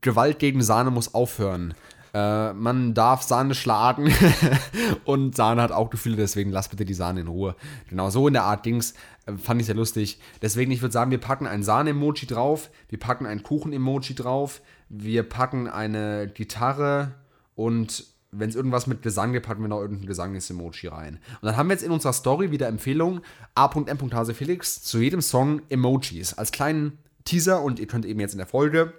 [0.00, 1.74] Gewalt gegen Sahne muss aufhören.
[2.14, 4.12] Äh, man darf Sahne schlagen
[5.04, 7.54] und Sahne hat auch Gefühle, deswegen lasst bitte die Sahne in Ruhe.
[7.88, 8.94] Genau so in der Art ging's.
[9.36, 10.20] Fand ich sehr lustig.
[10.40, 15.22] Deswegen, ich würde sagen, wir packen ein Sahne-Emoji drauf, wir packen ein Kuchen-Emoji drauf, wir
[15.22, 17.14] packen eine Gitarre
[17.54, 21.14] und wenn es irgendwas mit Gesang gibt, packen wir noch irgendein Gesangs-Emoji rein.
[21.40, 23.22] Und dann haben wir jetzt in unserer Story wieder Empfehlung
[23.54, 23.98] A.M.
[24.34, 28.46] Felix zu jedem Song Emojis als kleinen Teaser und ihr könnt eben jetzt in der
[28.46, 28.92] Folge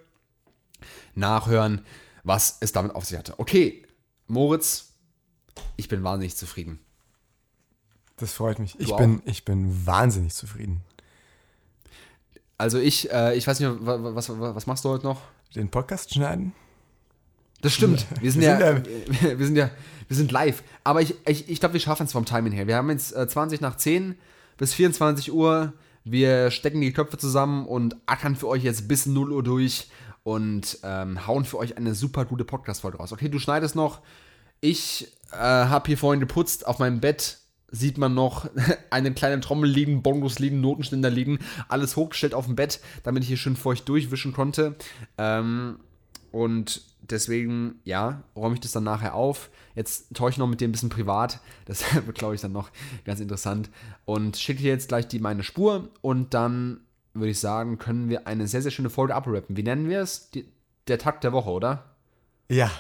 [1.15, 1.81] nachhören,
[2.23, 3.39] was es damit auf sich hatte.
[3.39, 3.85] Okay,
[4.27, 4.93] Moritz,
[5.77, 6.79] ich bin wahnsinnig zufrieden.
[8.19, 8.79] Das freut mich.
[8.79, 10.81] Ich bin, ich bin wahnsinnig zufrieden.
[12.57, 15.21] Also ich, äh, ich weiß nicht, was, was, was machst du heute noch?
[15.55, 16.53] Den Podcast schneiden?
[17.61, 18.05] Das stimmt.
[18.21, 18.87] Wir sind, wir ja, sind
[19.39, 19.69] wir sind ja,
[20.07, 20.63] wir sind live.
[20.83, 22.67] Aber ich, ich, ich glaube, wir schaffen es vom Timing her.
[22.67, 24.15] Wir haben jetzt äh, 20 nach 10
[24.57, 25.73] bis 24 Uhr.
[26.03, 29.89] Wir stecken die Köpfe zusammen und ackern für euch jetzt bis 0 Uhr durch
[30.23, 33.13] und ähm, hauen für euch eine super gute Podcast-Folge raus.
[33.13, 34.01] Okay, du schneidest noch.
[34.61, 36.67] Ich äh, habe hier vorhin geputzt.
[36.67, 37.37] Auf meinem Bett
[37.71, 38.49] sieht man noch
[38.89, 41.39] eine kleine Trommel liegen, Bongos liegen, Notenständer liegen.
[41.67, 44.75] Alles hochgestellt auf dem Bett, damit ich hier schön feucht durchwischen konnte.
[45.17, 45.79] Ähm,
[46.31, 49.49] und deswegen, ja, räume ich das dann nachher auf.
[49.75, 51.39] Jetzt taue ich noch mit dem ein bisschen privat.
[51.65, 52.69] Das wird, glaube ich, dann noch
[53.05, 53.69] ganz interessant.
[54.05, 56.81] Und schicke dir jetzt gleich die meine Spur und dann
[57.13, 59.57] würde ich sagen, können wir eine sehr, sehr schöne Folge abrappen.
[59.57, 60.29] Wie nennen wir es?
[60.31, 60.45] Die,
[60.87, 61.95] der Takt der Woche, oder?
[62.49, 62.71] Ja.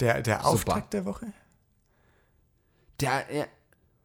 [0.00, 1.26] Der, der Auftakt der Woche?
[3.00, 3.24] Der,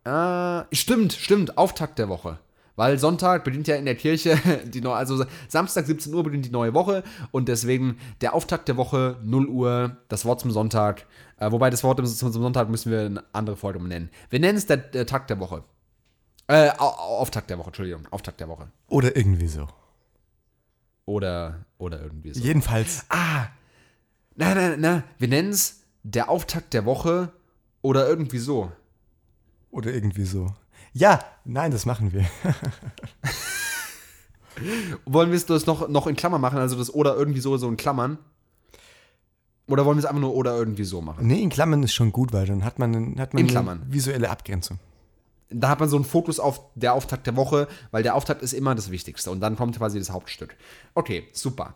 [0.07, 2.39] äh, stimmt, stimmt, Auftakt der Woche.
[2.77, 6.51] Weil Sonntag beginnt ja in der Kirche die neue, also Samstag 17 Uhr beginnt die
[6.51, 11.07] neue Woche und deswegen der Auftakt der Woche 0 Uhr, das Wort zum Sonntag.
[11.37, 14.09] Äh, wobei das Wort zum, zum, Sonntag müssen wir eine andere Folge nennen.
[14.29, 15.63] Wir nennen es der, der Takt der Woche.
[16.47, 18.07] Äh, Auftakt der Woche, Entschuldigung.
[18.11, 18.71] Auftakt der Woche.
[18.87, 19.67] Oder irgendwie so.
[21.05, 22.41] Oder, oder irgendwie so.
[22.41, 23.05] Jedenfalls.
[23.09, 23.47] Ah!
[24.35, 25.03] Na, na, na.
[25.17, 27.33] Wir nennen es der Auftakt der Woche
[27.81, 28.71] oder irgendwie so.
[29.77, 30.51] Oder irgendwie so.
[30.93, 32.25] Ja, nein, das machen wir.
[35.05, 37.69] wollen wir es das noch, noch in Klammern machen, also das oder irgendwie so, so
[37.69, 38.17] in Klammern?
[39.67, 41.27] Oder wollen wir es einfach nur oder irgendwie so machen?
[41.27, 43.83] Nee, in Klammern ist schon gut, weil dann hat man, hat man in Klammern.
[43.83, 44.79] eine visuelle Abgrenzung
[45.49, 48.53] da hat man so einen Fokus auf der Auftakt der Woche, weil der Auftakt ist
[48.53, 50.55] immer das Wichtigste und dann kommt quasi das Hauptstück.
[50.93, 51.75] Okay, super.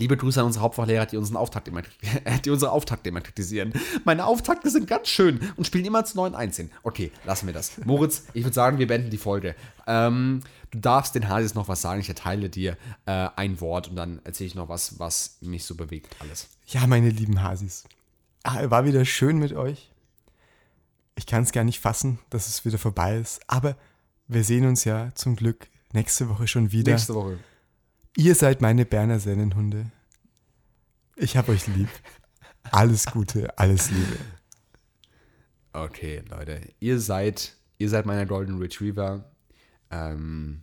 [0.00, 1.82] Liebe Grüße an unsere Hauptfachlehrer, die unseren Auftakt immer,
[2.44, 3.72] die unsere Auftakt immer kritisieren.
[4.04, 7.78] Meine Auftakte sind ganz schön und spielen immer zu 9-1 Okay, lassen wir das.
[7.84, 9.56] Moritz, ich würde sagen, wir beenden die Folge.
[9.88, 12.00] Ähm, du darfst den Hasis noch was sagen.
[12.00, 12.76] Ich erteile dir
[13.06, 16.14] äh, ein Wort und dann erzähle ich noch was, was mich so bewegt.
[16.20, 16.48] Alles.
[16.68, 17.84] Ja, meine lieben Hasis.
[18.44, 19.90] Ah, war wieder schön mit euch.
[21.16, 23.40] Ich kann es gar nicht fassen, dass es wieder vorbei ist.
[23.48, 23.76] Aber
[24.28, 26.92] wir sehen uns ja zum Glück nächste Woche schon wieder.
[26.92, 27.38] Nächste Woche.
[28.18, 29.92] Ihr seid meine Berner Sennenhunde.
[31.14, 31.88] Ich hab euch lieb.
[32.64, 34.16] Alles Gute, alles Liebe.
[35.72, 36.60] Okay, Leute.
[36.80, 39.30] Ihr seid, ihr seid meine Golden Retriever.
[39.92, 40.62] Ähm,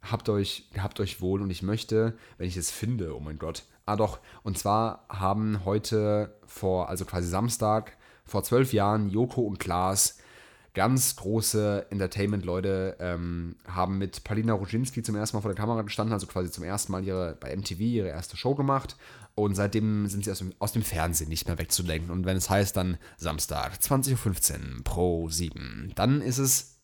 [0.00, 3.64] habt euch, habt euch wohl und ich möchte, wenn ich es finde, oh mein Gott.
[3.84, 9.58] Ah doch, und zwar haben heute vor, also quasi Samstag, vor zwölf Jahren, Joko und
[9.58, 10.18] Klaas,
[10.76, 16.12] ganz große Entertainment-Leute, ähm, haben mit Palina Roginski zum ersten Mal vor der Kamera gestanden,
[16.12, 18.94] also quasi zum ersten Mal ihre, bei MTV ihre erste Show gemacht.
[19.34, 22.10] Und seitdem sind sie aus dem, aus dem Fernsehen nicht mehr wegzudenken.
[22.10, 26.76] Und wenn es heißt dann Samstag, 20.15 Uhr, Pro 7, dann ist es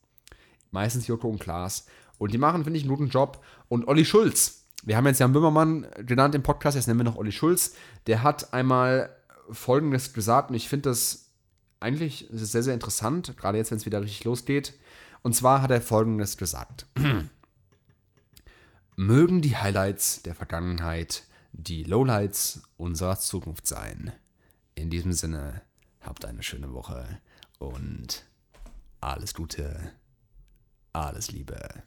[0.70, 1.84] meistens Joko und Klaas.
[2.16, 3.44] Und die machen, finde ich, einen guten Job.
[3.68, 7.16] Und Olli Schulz, wir haben jetzt Jan Böhmermann genannt im Podcast, jetzt nennen wir noch
[7.16, 7.74] Olli Schulz,
[8.06, 9.14] der hat einmal
[9.50, 11.21] Folgendes gesagt und ich finde das
[11.82, 14.74] eigentlich ist es sehr, sehr interessant, gerade jetzt, wenn es wieder richtig losgeht.
[15.22, 16.86] Und zwar hat er Folgendes gesagt.
[18.96, 24.12] Mögen die Highlights der Vergangenheit die Lowlights unserer Zukunft sein.
[24.74, 25.62] In diesem Sinne,
[26.00, 27.20] habt eine schöne Woche
[27.58, 28.24] und
[29.00, 29.92] alles Gute,
[30.92, 31.82] alles Liebe.